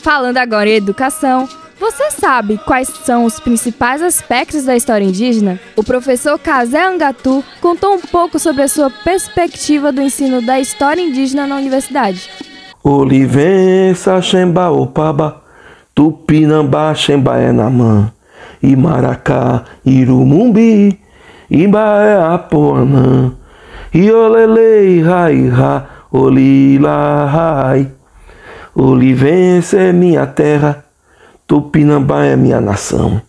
[0.00, 1.48] Falando agora em educação,
[1.82, 5.58] você sabe quais são os principais aspectos da história indígena?
[5.74, 11.02] O professor Kazé Angatu contou um pouco sobre a sua perspectiva do ensino da história
[11.02, 12.30] indígena na universidade.
[12.84, 15.42] Olivença, Xemba, Opaba,
[15.92, 18.12] Tupinambá, Xembaenamã,
[18.62, 21.00] Imaracá, Irumumbi,
[21.50, 23.32] Imbaé, Apoanã,
[23.92, 25.02] Iolelei,
[26.12, 27.90] Olila, Rai.
[28.72, 30.81] Olivença é minha terra,
[31.52, 33.20] Tupinambá é minha nação.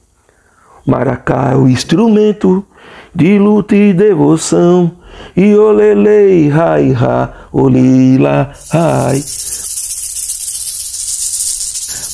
[0.87, 2.65] Maracá é o instrumento
[3.13, 4.93] de luta e devoção.
[5.35, 9.21] E olelei, rai, ra, olila, rai.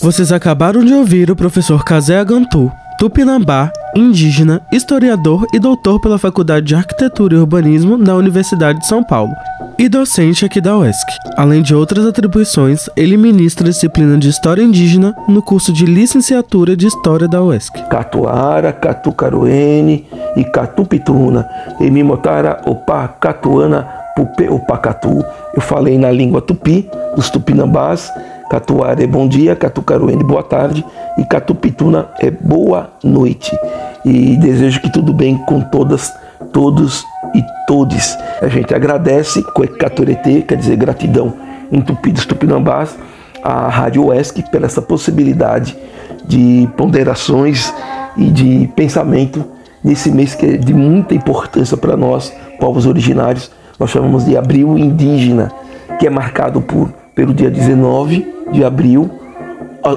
[0.01, 6.65] Vocês acabaram de ouvir o professor Kazé Agantu, tupinambá, indígena, historiador e doutor pela Faculdade
[6.65, 9.35] de Arquitetura e Urbanismo da Universidade de São Paulo.
[9.79, 11.07] E docente aqui da UESC.
[11.37, 16.75] Além de outras atribuições, ele ministra a disciplina de História Indígena no curso de Licenciatura
[16.75, 17.87] de História da UESC.
[17.89, 20.05] Catuara, Catucaruene
[20.35, 21.47] e Catupituna.
[21.79, 25.23] Emimotara, Opa, Catuana, Pupe, Opacatu.
[25.55, 28.11] Eu falei na língua tupi, dos tupinambás.
[28.49, 30.83] Catuara é bom dia, Catucaruene boa tarde
[31.17, 33.57] e Catupituna é boa noite.
[34.03, 36.11] E desejo que tudo bem com todas,
[36.51, 38.17] todos e todes.
[38.41, 41.33] A gente agradece, Coecaturete, quer dizer gratidão
[41.71, 42.97] em tupi dos tupinambás,
[43.43, 45.77] a Rádio Oesc pela essa possibilidade
[46.25, 47.73] de ponderações
[48.17, 49.45] e de pensamento
[49.83, 53.51] nesse mês que é de muita importância para nós, povos originários.
[53.79, 55.51] Nós chamamos de Abril Indígena,
[55.99, 59.09] que é marcado por, pelo dia 19 de abril,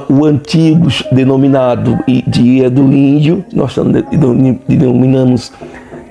[0.09, 3.75] o antigo denominado Dia do Índio, nós
[4.69, 5.53] denominamos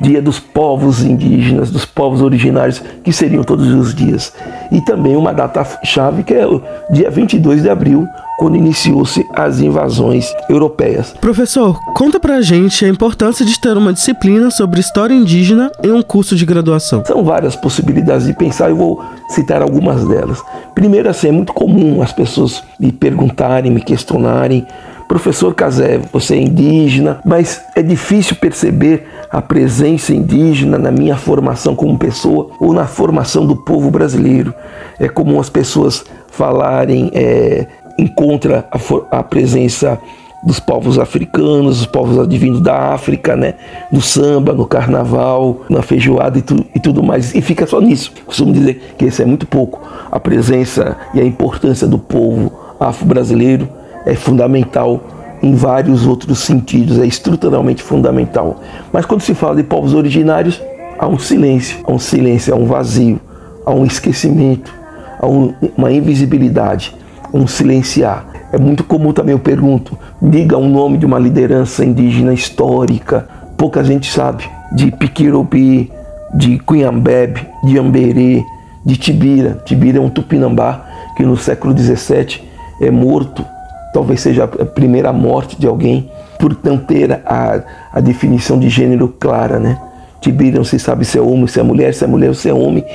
[0.01, 4.33] Dia dos Povos Indígenas, dos povos originários, que seriam todos os dias.
[4.71, 8.07] E também uma data-chave que é o dia 22 de abril,
[8.41, 11.13] quando iniciou-se as invasões europeias.
[11.21, 16.01] Professor, conta pra gente a importância de ter uma disciplina sobre história indígena em um
[16.01, 17.03] curso de graduação.
[17.05, 20.41] São várias possibilidades de pensar, eu vou citar algumas delas.
[20.73, 24.65] Primeiro, assim, é muito comum as pessoas me perguntarem, me questionarem
[25.11, 31.75] Professor Casé, você é indígena, mas é difícil perceber a presença indígena na minha formação
[31.75, 34.53] como pessoa ou na formação do povo brasileiro.
[34.97, 37.67] É comum as pessoas falarem, é,
[37.99, 39.99] encontra a, a presença
[40.45, 43.55] dos povos africanos, dos povos advindos da África, né?
[43.91, 47.35] no samba, no carnaval, na feijoada e, tu, e tudo mais.
[47.35, 48.13] E fica só nisso.
[48.25, 49.81] Costumo dizer que isso é muito pouco.
[50.09, 52.49] A presença e a importância do povo
[52.79, 55.01] afro-brasileiro é fundamental
[55.41, 58.61] em vários outros sentidos, é estruturalmente fundamental.
[58.93, 60.61] Mas quando se fala de povos originários,
[60.99, 63.19] há um silêncio, há um silêncio, há um vazio,
[63.65, 64.71] há um esquecimento,
[65.19, 66.95] há um, uma invisibilidade,
[67.33, 68.25] um silenciar.
[68.53, 73.27] É muito comum também, eu pergunto, diga um nome de uma liderança indígena histórica.
[73.57, 75.91] Pouca gente sabe de Piquirobi,
[76.33, 78.43] de Cunhambebe, de Amberê,
[78.85, 79.61] de Tibira.
[79.65, 80.85] Tibira é um tupinambá
[81.15, 82.41] que no século XVII
[82.79, 83.45] é morto
[83.93, 87.61] talvez seja a primeira morte de alguém, por não ter a,
[87.93, 89.79] a definição de gênero clara, né?
[90.21, 92.47] Tibírio não se sabe se é homem, se é mulher, se é mulher ou se
[92.47, 92.85] é homem,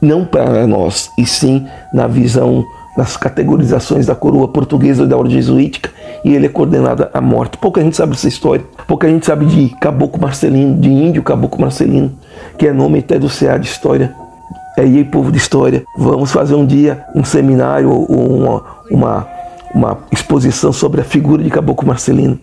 [0.00, 2.64] não para nós, e sim na visão,
[2.96, 5.90] nas categorizações da coroa portuguesa e da ordem jesuítica,
[6.24, 7.58] e ele é condenado à morte.
[7.58, 12.12] Pouca gente sabe essa história, pouca gente sabe de Caboclo Marcelino, de índio Caboclo Marcelino,
[12.56, 14.14] que é nome até do CA de História.
[14.78, 19.35] É aí, povo de História, vamos fazer um dia um seminário ou uma, uma
[19.74, 22.38] uma exposição sobre a figura de Caboclo Marcelino.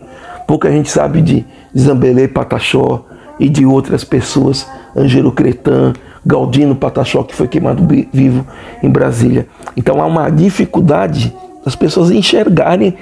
[0.47, 1.45] Pouca gente sabe de
[1.77, 3.05] Zambelê Pataxó
[3.39, 5.93] e de outras pessoas, Angelo Cretan,
[6.25, 8.45] Galdino Pataxó, que foi queimado vivo
[8.81, 9.47] em Brasília.
[9.75, 12.95] Então há uma dificuldade das pessoas enxergarem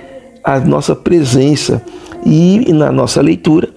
[0.44, 1.82] a nossa presença
[2.26, 3.70] e na nossa leitura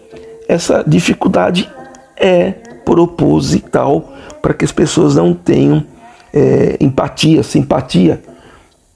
[0.48, 1.70] essa dificuldade
[2.16, 2.52] é
[2.84, 5.84] proposital para que as pessoas não tenham
[6.32, 8.22] é, empatia, simpatia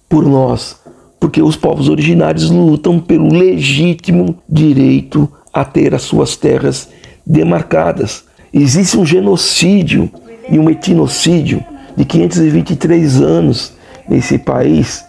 [0.08, 0.80] por nós,
[1.20, 6.88] porque os povos originários lutam pelo legítimo direito a ter as suas terras
[7.26, 8.24] demarcadas.
[8.52, 10.10] Existe um genocídio
[10.48, 11.62] e um etnocídio
[11.96, 13.72] de 523 anos
[14.08, 15.04] nesse país,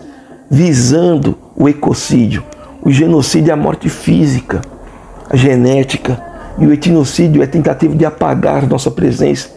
[0.50, 2.44] visando o ecocídio.
[2.82, 4.62] O genocídio é a morte física,
[5.30, 6.22] a genética,
[6.58, 9.50] e o etnocídio é a tentativa de apagar nossa presença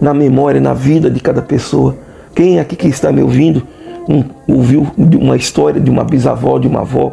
[0.00, 1.96] na memória, na vida de cada pessoa.
[2.34, 3.66] Quem aqui que está me ouvindo
[4.08, 7.12] um, ouviu uma história de uma bisavó, de uma avó,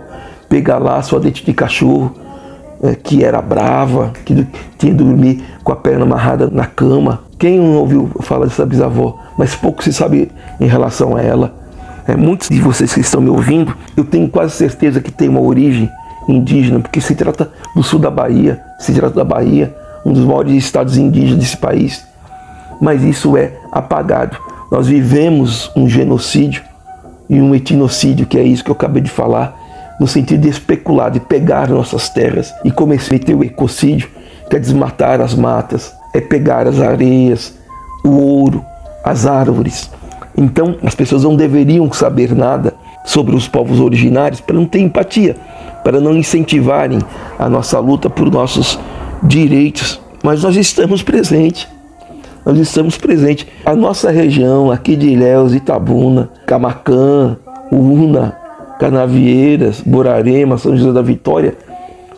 [0.50, 2.14] pegar lá sua dente de cachorro,
[2.84, 4.46] é, que era brava, que
[4.78, 7.22] tinha dormir com a perna amarrada na cama.
[7.38, 9.20] Quem não ouviu falar dessa bisavó?
[9.38, 11.54] Mas pouco se sabe em relação a ela.
[12.08, 15.40] É, muitos de vocês que estão me ouvindo, eu tenho quase certeza que tem uma
[15.40, 15.90] origem
[16.28, 19.76] indígena, porque se trata do sul da Bahia, se trata da Bahia,
[20.06, 22.04] um dos maiores estados indígenas desse país.
[22.82, 24.38] Mas isso é apagado.
[24.72, 26.64] Nós vivemos um genocídio
[27.32, 29.58] e um etnocídio, que é isso que eu acabei de falar,
[29.98, 34.10] no sentido de especular, de pegar nossas terras e cometer o ecocídio,
[34.50, 37.58] que é desmatar as matas, é pegar as areias,
[38.04, 38.66] o ouro,
[39.02, 39.90] as árvores.
[40.38, 42.74] Então, as pessoas não deveriam saber nada
[43.06, 45.38] sobre os povos originários para não ter empatia,
[45.86, 47.00] para não incentivarem
[47.40, 48.78] a nossa luta por nossos
[49.24, 50.02] direitos.
[50.22, 51.66] Mas nós estamos presentes
[52.46, 53.48] nós estamos presentes.
[53.66, 57.38] A nossa região aqui de Ilhéus, Itabuna, Camacã,
[57.72, 58.38] Una,
[58.80, 61.56] Canavieiras, Borarema, São José da Vitória,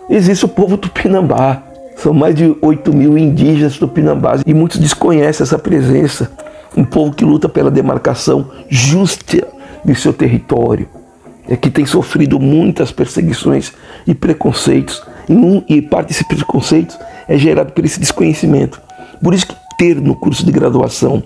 [0.09, 1.61] existe o povo tupinambá.
[1.95, 6.32] São mais de 8 mil indígenas tupinambás e muitos desconhecem essa presença.
[6.76, 9.47] um povo que luta pela demarcação justa
[9.86, 10.88] de seu território,
[11.47, 13.74] é que tem sofrido muitas perseguições
[14.07, 16.97] e preconceitos, e, um, e parte desses preconceitos
[17.28, 18.82] é gerado por esse desconhecimento.
[19.21, 21.21] Por isso que ter no curso de graduação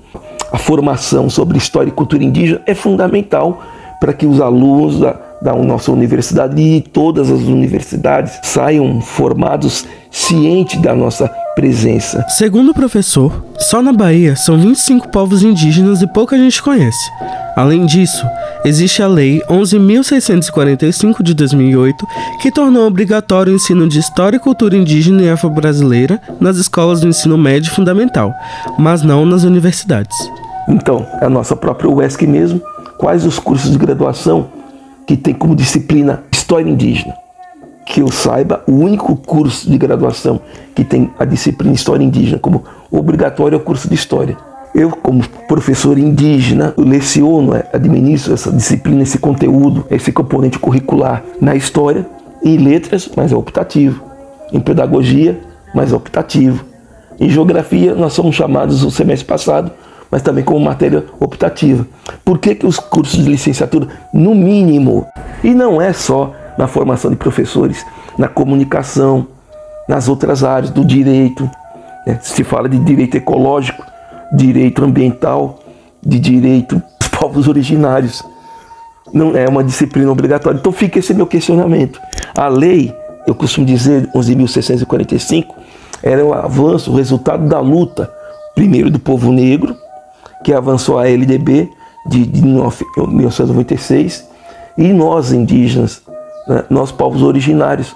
[0.52, 3.62] a formação sobre história e cultura indígena é fundamental
[4.00, 10.82] para que os alunos da, da nossa universidade e todas as universidades saiam formados cientes
[10.82, 12.24] da nossa presença.
[12.30, 17.12] Segundo o professor, só na Bahia são 25 povos indígenas e pouca gente conhece.
[17.56, 18.24] Além disso,
[18.64, 22.06] existe a Lei 11.645 de 2008
[22.44, 27.08] que tornou obrigatório o ensino de História e Cultura Indígena e Afro-Brasileira nas escolas do
[27.08, 28.32] ensino médio fundamental,
[28.78, 30.16] mas não nas universidades.
[30.70, 32.62] Então, é a nossa própria UESC mesmo,
[33.00, 34.50] quais os cursos de graduação
[35.08, 37.16] que tem como disciplina História Indígena?
[37.88, 40.42] Que eu saiba, o único curso de graduação
[40.76, 44.38] que tem a disciplina História Indígena como obrigatório é o curso de História.
[44.76, 51.56] Eu, como professor indígena, leciono, é, administro essa disciplina, esse conteúdo, esse componente curricular na
[51.56, 52.06] história,
[52.44, 54.04] em letras, mas é optativo.
[54.54, 55.40] Em pedagogia,
[55.74, 56.64] mas é optativo.
[57.20, 59.72] Em geografia, nós somos chamados o semestre passado,
[60.12, 61.88] mas também como matéria optativa.
[62.24, 65.08] Por que, que os cursos de licenciatura, no mínimo,
[65.44, 67.86] e não é só na formação de professores,
[68.18, 69.28] na comunicação,
[69.88, 71.50] nas outras áreas do direito,
[72.06, 72.20] né?
[72.22, 73.86] se fala de direito ecológico,
[74.34, 75.60] direito ambiental,
[76.02, 78.24] de direito dos povos originários.
[79.14, 80.58] Não é uma disciplina obrigatória.
[80.58, 82.02] Então fica esse meu questionamento.
[82.36, 82.94] A lei,
[83.26, 85.46] eu costumo dizer, 11.645,
[86.04, 88.12] era o avanço, o resultado da luta,
[88.54, 89.76] primeiro do povo negro,
[90.44, 91.70] que avançou a LDB
[92.08, 94.28] de, de 1996,
[94.78, 96.02] e nós indígenas,
[96.48, 97.96] né, nós povos originários.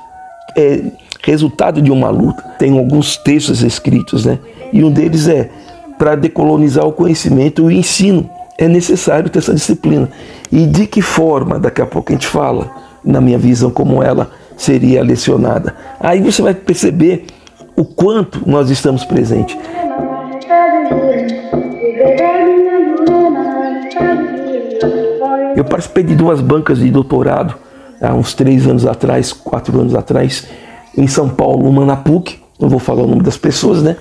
[0.55, 0.81] É
[1.23, 2.43] resultado de uma luta.
[2.57, 4.39] Tem alguns textos escritos, né?
[4.73, 5.49] E um deles é
[5.97, 8.29] para decolonizar o conhecimento e o ensino.
[8.57, 10.09] É necessário ter essa disciplina.
[10.51, 12.69] E de que forma, daqui a pouco a gente fala,
[13.03, 15.75] na minha visão, como ela seria lecionada.
[15.99, 17.25] Aí você vai perceber
[17.75, 19.57] o quanto nós estamos presentes.
[25.55, 27.55] Eu participei de duas bancas de doutorado
[28.01, 30.47] há uns três anos atrás, quatro anos atrás,
[30.97, 33.95] em São Paulo, uma na PUC, não vou falar o nome das pessoas, né?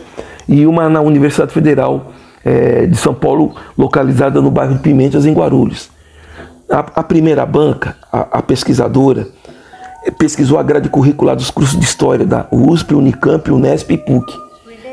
[0.50, 2.10] e uma na Universidade Federal
[2.44, 5.88] é, de São Paulo, localizada no bairro de Pimentas, em Guarulhos.
[6.68, 9.28] A, a primeira banca, a, a, pesquisadora,
[10.18, 14.32] pesquisou a grade curricular dos cursos de História da USP, Unicamp, Unesp e PUC.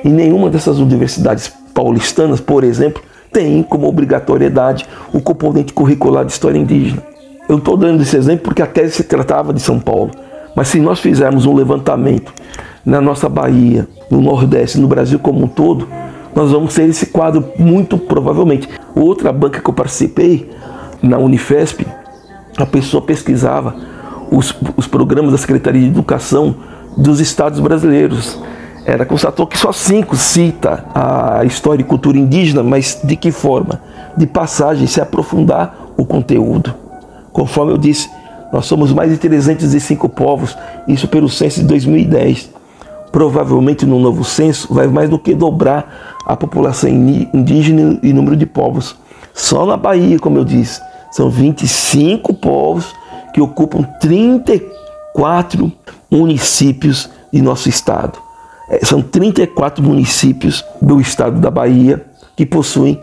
[0.03, 3.01] E nenhuma dessas universidades paulistanas, por exemplo,
[3.31, 7.01] tem como obrigatoriedade o componente curricular de História Indígena.
[7.49, 10.11] Eu estou dando esse exemplo porque a tese se tratava de São Paulo.
[10.55, 12.33] Mas se nós fizermos um levantamento
[12.85, 15.87] na nossa Bahia, no Nordeste, no Brasil como um todo,
[16.35, 18.67] nós vamos ter esse quadro muito provavelmente.
[18.95, 20.49] Outra banca que eu participei,
[21.01, 21.85] na Unifesp,
[22.57, 23.75] a pessoa pesquisava
[24.31, 26.55] os, os programas da Secretaria de Educação
[26.97, 28.39] dos estados brasileiros.
[28.85, 33.81] Ela constatou que só cinco cita a história e cultura indígena, mas de que forma?
[34.17, 36.86] De passagem, se aprofundar o conteúdo.
[37.37, 38.09] Conforme eu disse,
[38.51, 40.57] nós somos mais de 305 povos,
[40.87, 42.57] isso pelo censo de 2010
[43.11, 48.45] provavelmente no novo censo vai mais do que dobrar a população indígena e número de
[48.45, 48.95] povos.
[49.33, 50.81] Só na Bahia, como eu disse,
[51.11, 52.93] são 25 povos
[53.33, 55.71] que ocupam 34
[56.11, 58.19] municípios de nosso estado.
[58.69, 63.01] É, são 34 municípios do estado da Bahia que possuem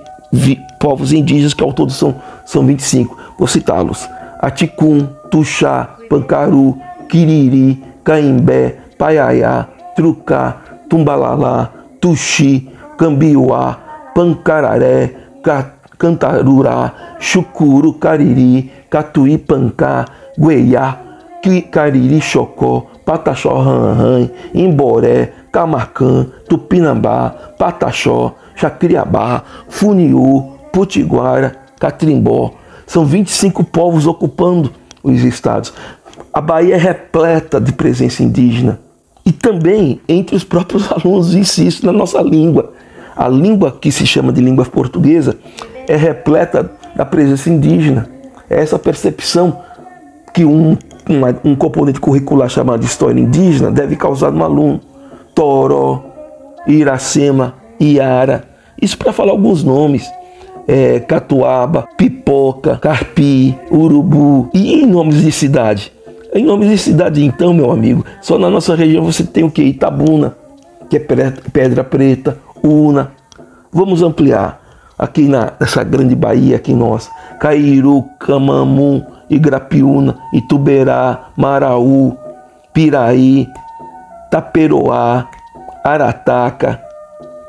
[0.78, 2.14] povos indígenas, que ao todo são,
[2.44, 3.16] são 25.
[3.38, 4.06] Vou citá-los:
[4.44, 6.76] Aticum, Tuxá, Pancaru,
[7.08, 12.68] Quiriri, Caimbé, Paiaiá, Trucá, Tumbalalá, Tuxi,
[12.98, 15.16] Cambiuá, Pancararé,
[15.96, 20.04] Cantarurá, Chucuru, Cariri, Catuí, Pancá,
[20.38, 20.98] Gueiá,
[21.70, 32.63] Cariri, Chocó, Pataxó, Ranran, Imboré, Camarcã, Tupinambá, Pataxó, Chacriabá, Funiú, Putiguara, Catrimbó.
[32.86, 34.72] São 25 povos ocupando
[35.02, 35.72] os estados.
[36.32, 38.80] A Bahia é repleta de presença indígena
[39.24, 42.72] e também entre os próprios alunos, insisto, na nossa língua.
[43.16, 45.36] A língua que se chama de língua portuguesa
[45.88, 48.08] é repleta da presença indígena.
[48.50, 49.60] É essa percepção
[50.32, 50.72] que um,
[51.08, 54.80] um, um componente curricular chamado história indígena deve causar no aluno.
[55.34, 56.04] Toró,
[56.66, 58.44] Iracema, Iara.
[58.80, 60.10] Isso para falar alguns nomes.
[60.66, 65.92] É, Catuaba, Pipoca, Carpi, Urubu e nomes de cidade.
[66.34, 69.62] Em nome de cidade, então, meu amigo, só na nossa região você tem o que?
[69.62, 70.36] Itabuna,
[70.90, 73.12] que é pedra preta, Una.
[73.72, 74.60] Vamos ampliar.
[74.98, 77.10] aqui na, nessa grande Bahia aqui nossa.
[77.38, 82.16] Cairu, Camamu, Igrapiúna, Ituberá, Maraú,
[82.72, 83.46] Piraí,
[84.30, 85.28] Taperoá,
[85.84, 86.80] Arataca,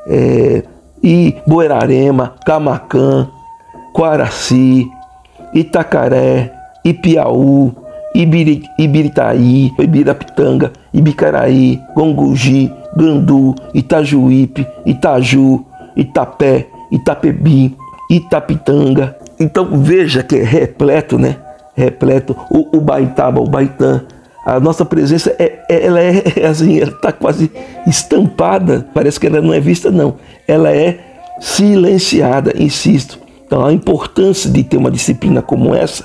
[0.06, 0.62] é,
[1.06, 3.28] e Boerarema, Camacã,
[3.92, 4.90] Quaraci,
[5.54, 6.52] Itacaré,
[6.84, 7.72] Ipiaú,
[8.12, 17.76] Ibiri, Ibiritaí, Ibirapitanga, Ibicaraí, Gongugi, Gandu, Itajuípe, Itaju, Itapé, Itapebi,
[18.10, 19.16] Itapitanga.
[19.38, 21.36] Então veja que é repleto, né?
[21.76, 22.34] Repleto.
[22.50, 24.02] O, o Baitaba, o Baitã.
[24.44, 27.50] A nossa presença é, ela é assim, ela está quase
[27.86, 28.86] estampada.
[28.92, 30.16] Parece que ela não é vista, não.
[30.46, 30.98] Ela é
[31.40, 33.18] silenciada, insisto.
[33.46, 36.04] Então a importância de ter uma disciplina como essa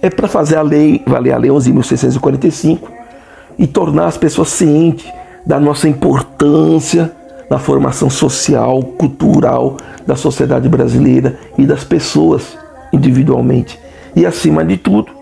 [0.00, 2.80] é para fazer a lei, valer a lei 11.645
[3.58, 5.06] e tornar as pessoas cientes
[5.46, 7.12] da nossa importância
[7.48, 12.56] na formação social, cultural da sociedade brasileira e das pessoas
[12.92, 13.78] individualmente.
[14.16, 15.12] E acima de tudo,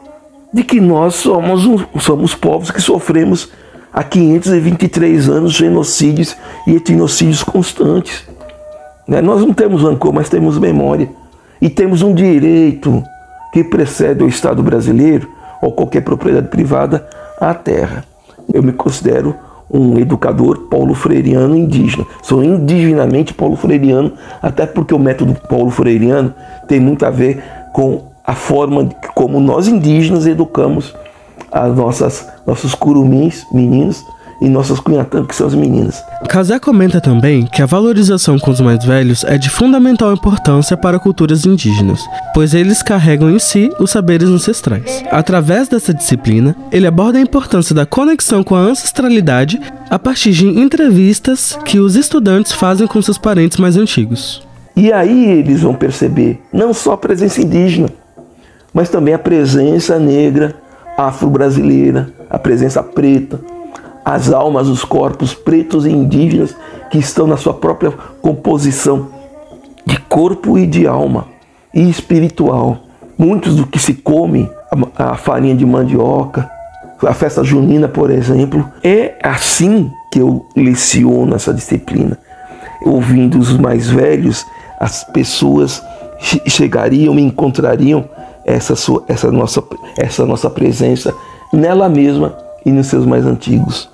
[0.53, 3.51] de que nós somos, um, somos povos que sofremos
[3.93, 6.37] há 523 anos genocídios
[6.67, 8.25] e etnocídios constantes.
[9.11, 9.21] Né?
[9.21, 11.09] Nós não temos rancor, mas temos memória.
[11.61, 13.03] E temos um direito
[13.53, 15.29] que precede o Estado brasileiro
[15.61, 17.07] ou qualquer propriedade privada
[17.41, 18.05] à terra.
[18.55, 19.35] Eu me considero
[19.69, 22.07] um educador paulo freiriano indígena.
[22.23, 26.33] Sou indigenamente paulo freiriano, até porque o método paulo freiriano
[26.69, 27.43] tem muito a ver
[27.73, 30.95] com a forma como nós indígenas educamos
[31.51, 34.05] as nossas nossos curumins, meninos,
[34.41, 36.03] e nossas cunhatãs, que são as meninas.
[36.29, 40.99] Casé comenta também que a valorização com os mais velhos é de fundamental importância para
[40.99, 42.01] culturas indígenas,
[42.33, 45.05] pois eles carregam em si os saberes ancestrais.
[45.11, 49.61] Através dessa disciplina, ele aborda a importância da conexão com a ancestralidade
[49.91, 54.47] a partir de entrevistas que os estudantes fazem com seus parentes mais antigos.
[54.77, 57.89] E aí eles vão perceber não só a presença indígena,
[58.73, 60.55] mas também a presença negra,
[60.97, 63.41] afro-brasileira, a presença preta,
[64.05, 66.57] as almas, os corpos pretos e indígenas
[66.91, 67.93] que estão na sua própria
[68.23, 69.09] composição
[69.87, 71.27] de corpo e de alma
[71.73, 72.79] e espiritual.
[73.17, 74.51] Muitos do que se come,
[74.97, 76.51] a farinha de mandioca,
[77.07, 82.19] a festa junina, por exemplo, é assim que eu leciono essa disciplina.
[82.83, 84.45] Ouvindo os mais velhos,
[84.79, 85.83] as pessoas
[86.47, 88.09] chegariam, me encontrariam
[88.45, 89.63] essa, sua, essa, nossa,
[89.97, 91.15] essa nossa presença
[91.53, 93.89] nela mesma e nos seus mais antigos.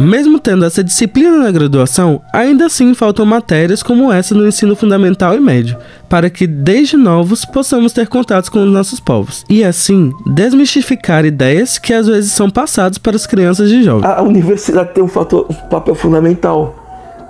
[0.00, 5.36] Mesmo tendo essa disciplina na graduação, ainda assim faltam matérias como essa no ensino fundamental
[5.36, 5.76] e médio,
[6.08, 11.76] para que desde novos possamos ter contatos com os nossos povos e assim desmistificar ideias
[11.76, 14.06] que às vezes são passadas para as crianças e jovens.
[14.06, 16.74] A universidade tem um, fator, um papel fundamental.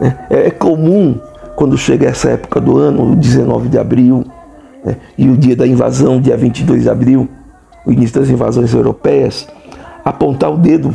[0.01, 0.17] Né?
[0.31, 1.19] É, é comum
[1.57, 4.25] quando chega essa época do ano, o 19 de abril,
[4.85, 4.97] né?
[5.19, 7.29] e o dia da invasão, dia 22 de abril,
[7.85, 9.49] o início das invasões europeias,
[10.05, 10.95] apontar o dedo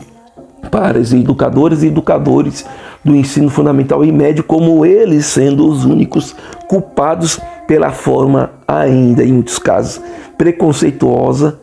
[0.70, 2.66] para os educadoras e educadores
[3.04, 6.36] do ensino fundamental e médio, como eles sendo os únicos
[6.68, 10.02] culpados pela forma, ainda em muitos casos,
[10.38, 11.60] preconceituosa,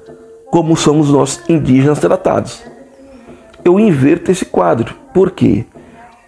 [0.50, 2.62] como somos nós indígenas tratados.
[3.64, 4.94] Eu inverto esse quadro.
[5.14, 5.64] Por quê?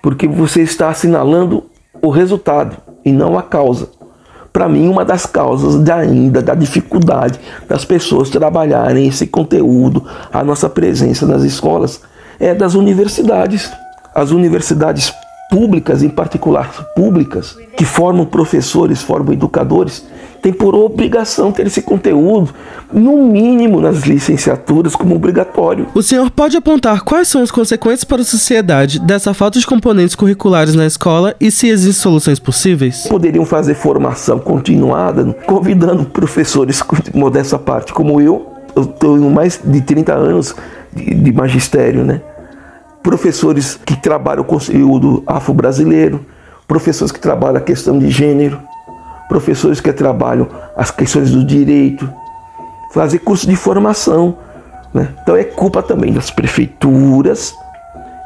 [0.03, 1.65] Porque você está assinalando
[2.01, 3.91] o resultado e não a causa.
[4.55, 10.45] Para mim, uma das causas da ainda da dificuldade das pessoas trabalharem esse conteúdo, a
[10.45, 12.01] nossa presença nas escolas,
[12.39, 13.69] é das universidades.
[14.15, 15.13] As universidades
[15.51, 20.05] públicas, em particular públicas, que formam professores, formam educadores,
[20.45, 22.53] têm por obrigação ter esse conteúdo,
[22.93, 25.87] no mínimo nas licenciaturas, como obrigatório.
[25.95, 30.15] O senhor pode apontar quais são as consequências para a sociedade dessa falta de componentes
[30.15, 33.07] curriculares na escola e se existem soluções possíveis?
[33.09, 36.85] Poderiam fazer formação continuada, convidando professores,
[37.15, 40.55] modesta parte, como eu, eu tenho mais de 30 anos
[40.93, 42.21] de, de magistério, né?
[43.03, 46.27] Professores que trabalham o conteúdo afro-brasileiro,
[46.69, 48.61] professores que trabalham a questão de gênero,
[49.29, 52.11] professores que trabalham as questões do direito,
[52.93, 54.37] fazer curso de formação.
[54.93, 55.09] Né?
[55.23, 57.55] Então é culpa também das prefeituras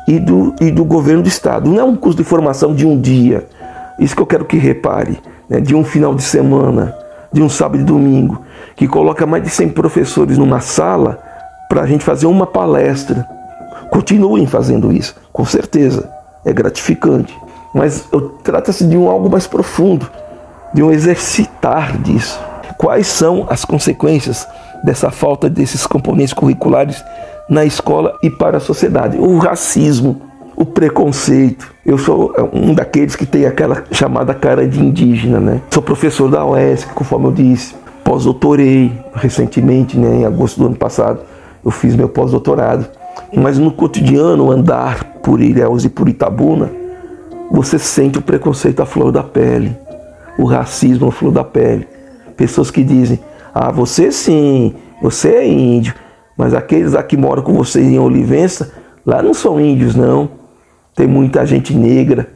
[0.07, 1.71] e do, e do governo do estado.
[1.71, 3.47] Não é um curso de formação de um dia,
[3.99, 5.61] isso que eu quero que repare, né?
[5.61, 6.95] de um final de semana,
[7.33, 8.43] de um sábado e domingo,
[8.77, 11.19] que coloca mais de 100 professores numa sala
[11.69, 13.27] para a gente fazer uma palestra.
[13.91, 16.11] Continuem fazendo isso, com certeza,
[16.45, 17.37] é gratificante.
[17.75, 18.09] Mas
[18.43, 20.11] trata-se de um algo mais profundo,
[20.73, 22.39] de um exercitar disso.
[22.77, 24.47] Quais são as consequências
[24.85, 27.03] dessa falta desses componentes curriculares
[27.49, 29.17] na escola e para a sociedade?
[29.19, 30.23] O racismo,
[30.55, 31.73] o preconceito.
[31.85, 35.61] Eu sou um daqueles que tem aquela chamada cara de indígena, né?
[35.71, 37.75] Sou professor da UESC, conforme eu disse.
[38.05, 41.21] Pós-doutorei recentemente, né, em agosto do ano passado,
[41.65, 42.87] eu fiz meu pós-doutorado.
[43.35, 46.71] Mas no cotidiano, andar por Ilhéus e por Itabuna,
[47.51, 49.77] você sente o preconceito à flor da pele,
[50.39, 51.87] o racismo à flor da pele.
[52.37, 53.19] Pessoas que dizem:
[53.53, 55.95] Ah, você sim, você é índio,
[56.37, 58.73] mas aqueles lá que moram com você em Olivença,
[59.05, 60.31] lá não são índios, não.
[60.95, 62.29] Tem muita gente negra.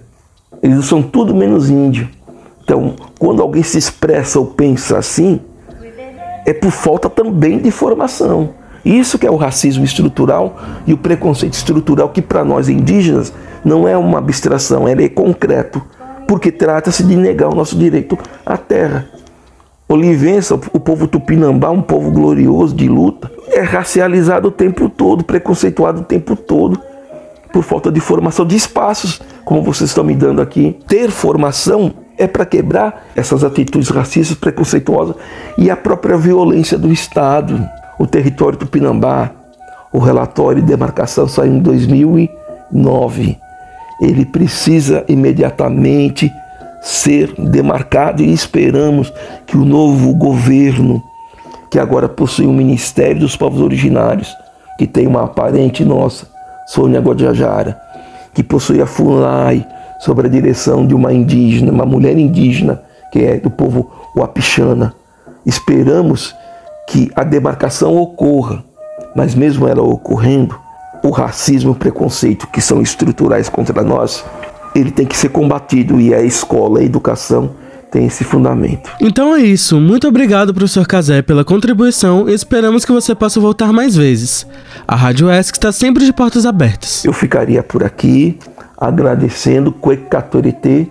[0.63, 2.09] Eles são tudo menos índio.
[2.63, 5.41] Então, quando alguém se expressa ou pensa assim,
[6.45, 8.51] é por falta também de formação.
[8.85, 13.33] Isso que é o racismo estrutural e o preconceito estrutural que para nós indígenas
[13.65, 15.81] não é uma abstração, ele é concreto,
[16.27, 19.09] porque trata-se de negar o nosso direito à terra.
[19.89, 26.01] Olivença, o povo tupinambá, um povo glorioso de luta, é racializado o tempo todo, preconceituado
[26.01, 26.81] o tempo todo,
[27.53, 30.79] por falta de formação de espaços, como vocês estão me dando aqui.
[30.89, 35.17] Ter formação é para quebrar essas atitudes racistas, preconceituosas
[35.59, 37.69] e a própria violência do Estado.
[37.99, 39.31] O território tupinambá,
[39.93, 43.39] o relatório de demarcação saiu em 2009.
[44.03, 46.29] Ele precisa imediatamente
[46.83, 49.13] ser demarcado e esperamos
[49.47, 51.01] que o novo governo,
[51.71, 54.29] que agora possui um Ministério dos Povos Originários,
[54.77, 56.27] que tem uma aparente nossa,
[56.67, 57.81] Sônia Guajajara,
[58.35, 59.65] que possui a FUNAI,
[60.01, 62.83] sob a direção de uma indígena, uma mulher indígena,
[63.13, 64.93] que é do povo Wapixana.
[65.47, 66.35] Esperamos
[66.89, 68.65] que a demarcação ocorra,
[69.15, 70.59] mas mesmo ela ocorrendo,
[71.03, 74.25] o racismo e o preconceito que são estruturais contra nós
[74.75, 77.51] ele tem que ser combatido e a escola, a educação
[77.91, 78.91] tem esse fundamento.
[79.01, 79.79] Então é isso.
[79.79, 84.47] Muito obrigado, professor Casé, pela contribuição e esperamos que você possa voltar mais vezes.
[84.89, 87.05] A Rádio ESC está sempre de portas abertas.
[87.05, 88.39] Eu ficaria por aqui
[88.79, 90.87] agradecendo Cuecatorité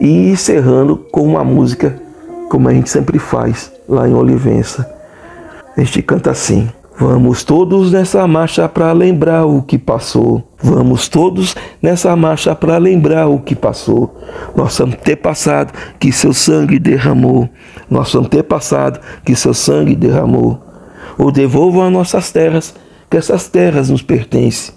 [0.00, 2.00] e encerrando com uma música
[2.48, 4.88] como a gente sempre faz lá em Olivença.
[5.76, 6.68] A gente canta assim:
[7.00, 10.42] Vamos todos nessa marcha para lembrar o que passou.
[10.60, 14.18] Vamos todos nessa marcha para lembrar o que passou.
[14.56, 17.48] Nosso antepassado que seu sangue derramou.
[17.88, 20.60] Nosso antepassado que seu sangue derramou.
[21.16, 22.74] Ou devolvam nossas terras,
[23.08, 24.74] que essas terras nos pertencem.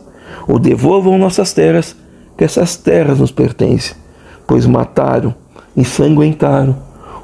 [0.48, 1.96] Ou devolvam nossas terras,
[2.38, 3.96] que essas terras nos pertencem.
[4.46, 5.34] Pois mataram,
[5.76, 6.76] ensanguentaram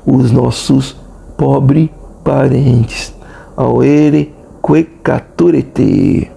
[0.07, 0.97] os nossos
[1.37, 1.87] pobres
[2.23, 3.13] parentes.
[3.55, 4.36] Ao ele
[4.67, 6.29] Quecaturete.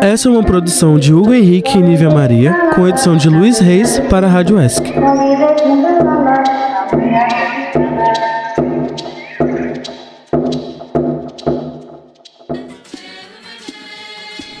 [0.00, 4.00] Essa é uma produção de Hugo Henrique e Nívia Maria, com edição de Luiz Reis
[4.08, 4.84] para a Rádio ESC.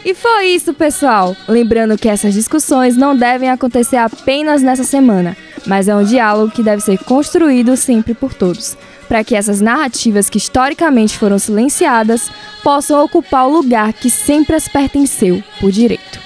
[0.04, 1.34] E foi isso, pessoal!
[1.48, 5.34] Lembrando que essas discussões não devem acontecer apenas nessa semana,
[5.66, 10.28] mas é um diálogo que deve ser construído sempre por todos para que essas narrativas
[10.28, 12.30] que historicamente foram silenciadas
[12.62, 16.18] possam ocupar o lugar que sempre as pertenceu por direito.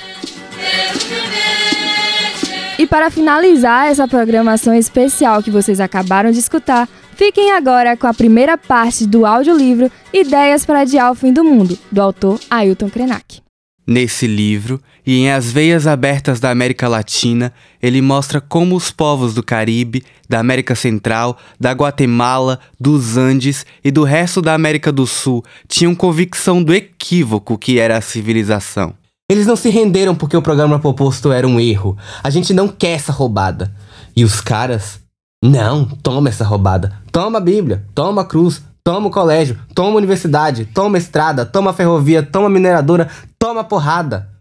[2.79, 8.15] E para finalizar essa programação especial que vocês acabaram de escutar, fiquem agora com a
[8.15, 13.43] primeira parte do audiolivro Ideias para Adiar o Fim do Mundo, do autor Ailton Krenak.
[13.85, 17.51] Nesse livro, e em As Veias Abertas da América Latina,
[17.81, 23.91] ele mostra como os povos do Caribe, da América Central, da Guatemala, dos Andes e
[23.91, 28.93] do resto da América do Sul tinham convicção do equívoco que era a civilização.
[29.31, 31.97] Eles não se renderam porque o programa proposto era um erro.
[32.23, 33.75] A gente não quer essa roubada.
[34.15, 35.01] E os caras?
[35.43, 36.93] Não, toma essa roubada.
[37.11, 41.47] Toma a Bíblia, toma a cruz, toma o colégio, toma a universidade, toma a estrada,
[41.47, 44.37] toma a ferrovia, toma a mineradora, toma a porrada.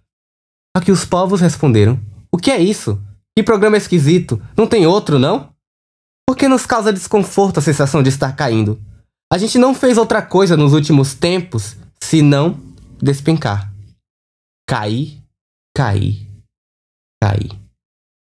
[0.78, 2.00] Só que os povos responderam:
[2.32, 3.02] O que é isso?
[3.36, 4.40] Que programa esquisito?
[4.56, 5.50] Não tem outro, não?
[6.30, 8.80] Porque nos causa desconforto a sensação de estar caindo.
[9.34, 12.60] A gente não fez outra coisa nos últimos tempos senão
[13.02, 13.74] despencar.
[14.70, 15.18] Cair,
[15.76, 16.28] cair,
[17.24, 17.52] cair.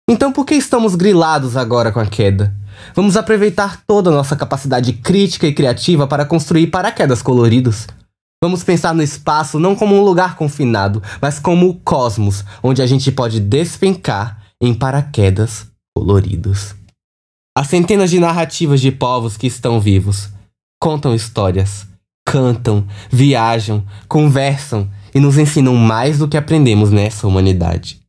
[0.10, 2.56] Então por que estamos grilados agora com a queda?
[2.96, 7.88] Vamos aproveitar toda a nossa capacidade crítica e criativa para construir paraquedas coloridos.
[8.44, 12.86] Vamos pensar no espaço não como um lugar confinado, mas como o cosmos, onde a
[12.86, 16.76] gente pode despencar em paraquedas coloridos.
[17.58, 20.30] Há centenas de narrativas de povos que estão vivos,
[20.80, 21.88] contam histórias,
[22.28, 28.00] cantam, viajam, conversam e nos ensinam mais do que aprendemos nessa humanidade.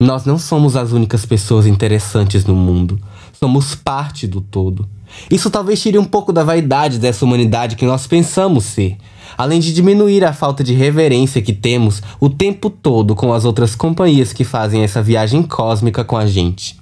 [0.00, 3.00] Nós não somos as únicas pessoas interessantes no mundo.
[3.32, 4.88] Somos parte do todo.
[5.30, 8.96] Isso talvez tire um pouco da vaidade dessa humanidade que nós pensamos ser,
[9.36, 13.74] além de diminuir a falta de reverência que temos o tempo todo com as outras
[13.74, 16.76] companhias que fazem essa viagem cósmica com a gente.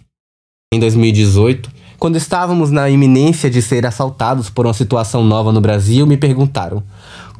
[0.72, 6.06] Em 2018, quando estávamos na iminência de ser assaltados por uma situação nova no Brasil,
[6.06, 6.82] me perguntaram: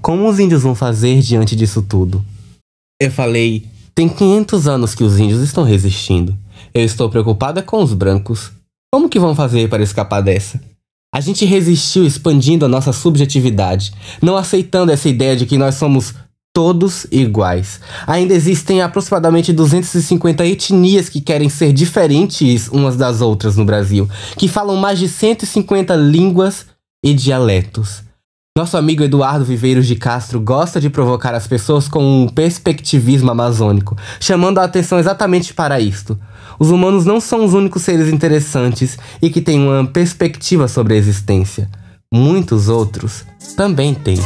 [0.03, 2.25] como os índios vão fazer diante disso tudo?
[3.01, 6.37] Eu falei: tem 500 anos que os índios estão resistindo.
[6.75, 8.51] Eu estou preocupada com os brancos.
[8.93, 10.61] Como que vão fazer para escapar dessa?
[11.13, 13.93] A gente resistiu expandindo a nossa subjetividade,
[14.23, 16.15] não aceitando essa ideia de que nós somos
[16.55, 17.81] todos iguais.
[18.07, 24.47] Ainda existem aproximadamente 250 etnias que querem ser diferentes umas das outras no Brasil, que
[24.47, 26.67] falam mais de 150 línguas
[27.05, 28.03] e dialetos.
[28.57, 33.97] Nosso amigo Eduardo Viveiros de Castro gosta de provocar as pessoas com um perspectivismo amazônico,
[34.21, 36.19] chamando a atenção exatamente para isto.
[36.61, 40.97] Os humanos não são os únicos seres interessantes e que têm uma perspectiva sobre a
[40.99, 41.71] existência.
[42.13, 43.25] Muitos outros
[43.57, 44.21] também têm.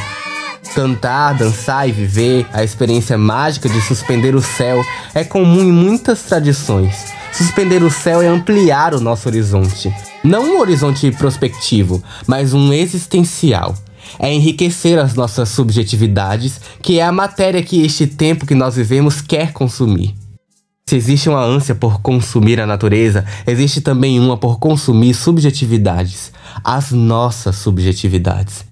[0.74, 6.24] Cantar, dançar e viver a experiência mágica de suspender o céu é comum em muitas
[6.24, 7.04] tradições.
[7.32, 9.94] Suspender o céu é ampliar o nosso horizonte.
[10.24, 13.76] Não um horizonte prospectivo, mas um existencial
[14.18, 19.20] é enriquecer as nossas subjetividades, que é a matéria que este tempo que nós vivemos
[19.20, 20.23] quer consumir.
[20.86, 26.30] Se existe uma ânsia por consumir a natureza, existe também uma por consumir subjetividades,
[26.62, 28.66] as nossas subjetividades.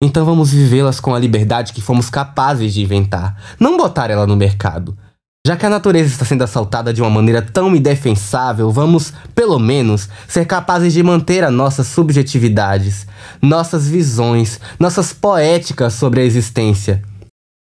[0.00, 4.36] Então vamos vivê-las com a liberdade que fomos capazes de inventar, não botar ela no
[4.36, 4.96] mercado.
[5.44, 10.08] Já que a natureza está sendo assaltada de uma maneira tão indefensável, vamos, pelo menos,
[10.28, 13.06] ser capazes de manter as nossas subjetividades,
[13.42, 17.02] nossas visões, nossas poéticas sobre a existência.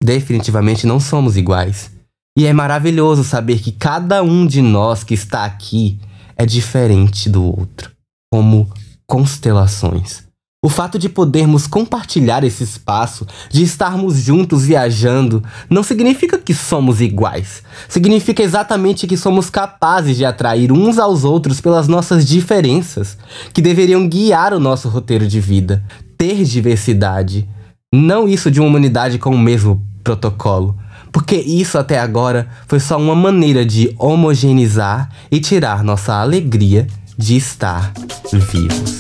[0.03, 1.94] Definitivamente não somos iguais.
[2.37, 6.01] E é maravilhoso saber que cada um de nós que está aqui
[6.37, 7.93] é diferente do outro,
[8.33, 8.69] como
[9.07, 10.25] constelações.
[10.65, 17.01] O fato de podermos compartilhar esse espaço, de estarmos juntos viajando, não significa que somos
[17.01, 17.63] iguais.
[17.89, 23.17] Significa exatamente que somos capazes de atrair uns aos outros pelas nossas diferenças,
[23.53, 25.85] que deveriam guiar o nosso roteiro de vida.
[26.19, 27.49] Ter diversidade.
[27.95, 30.77] Não isso de uma humanidade com o mesmo protocolo.
[31.15, 37.37] Porque isso até agora foi só uma maneira de homogeneizar e tirar nossa alegria de
[37.37, 37.93] estar
[38.33, 38.99] vivos.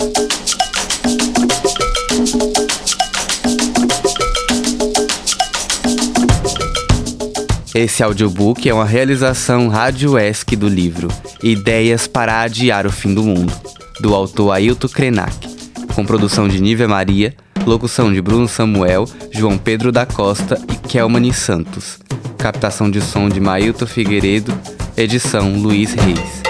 [7.74, 11.08] Esse audiobook é uma realização rádio-esque do livro
[11.42, 13.52] Ideias para Adiar o Fim do Mundo,
[14.00, 15.48] do autor Ailton Krenak,
[15.94, 17.34] com produção de Nívia Maria,
[17.64, 21.98] locução de Bruno Samuel, João Pedro da Costa e Kelmani Santos,
[22.36, 24.52] captação de som de Mailton Figueiredo,
[24.96, 26.43] edição Luiz Reis.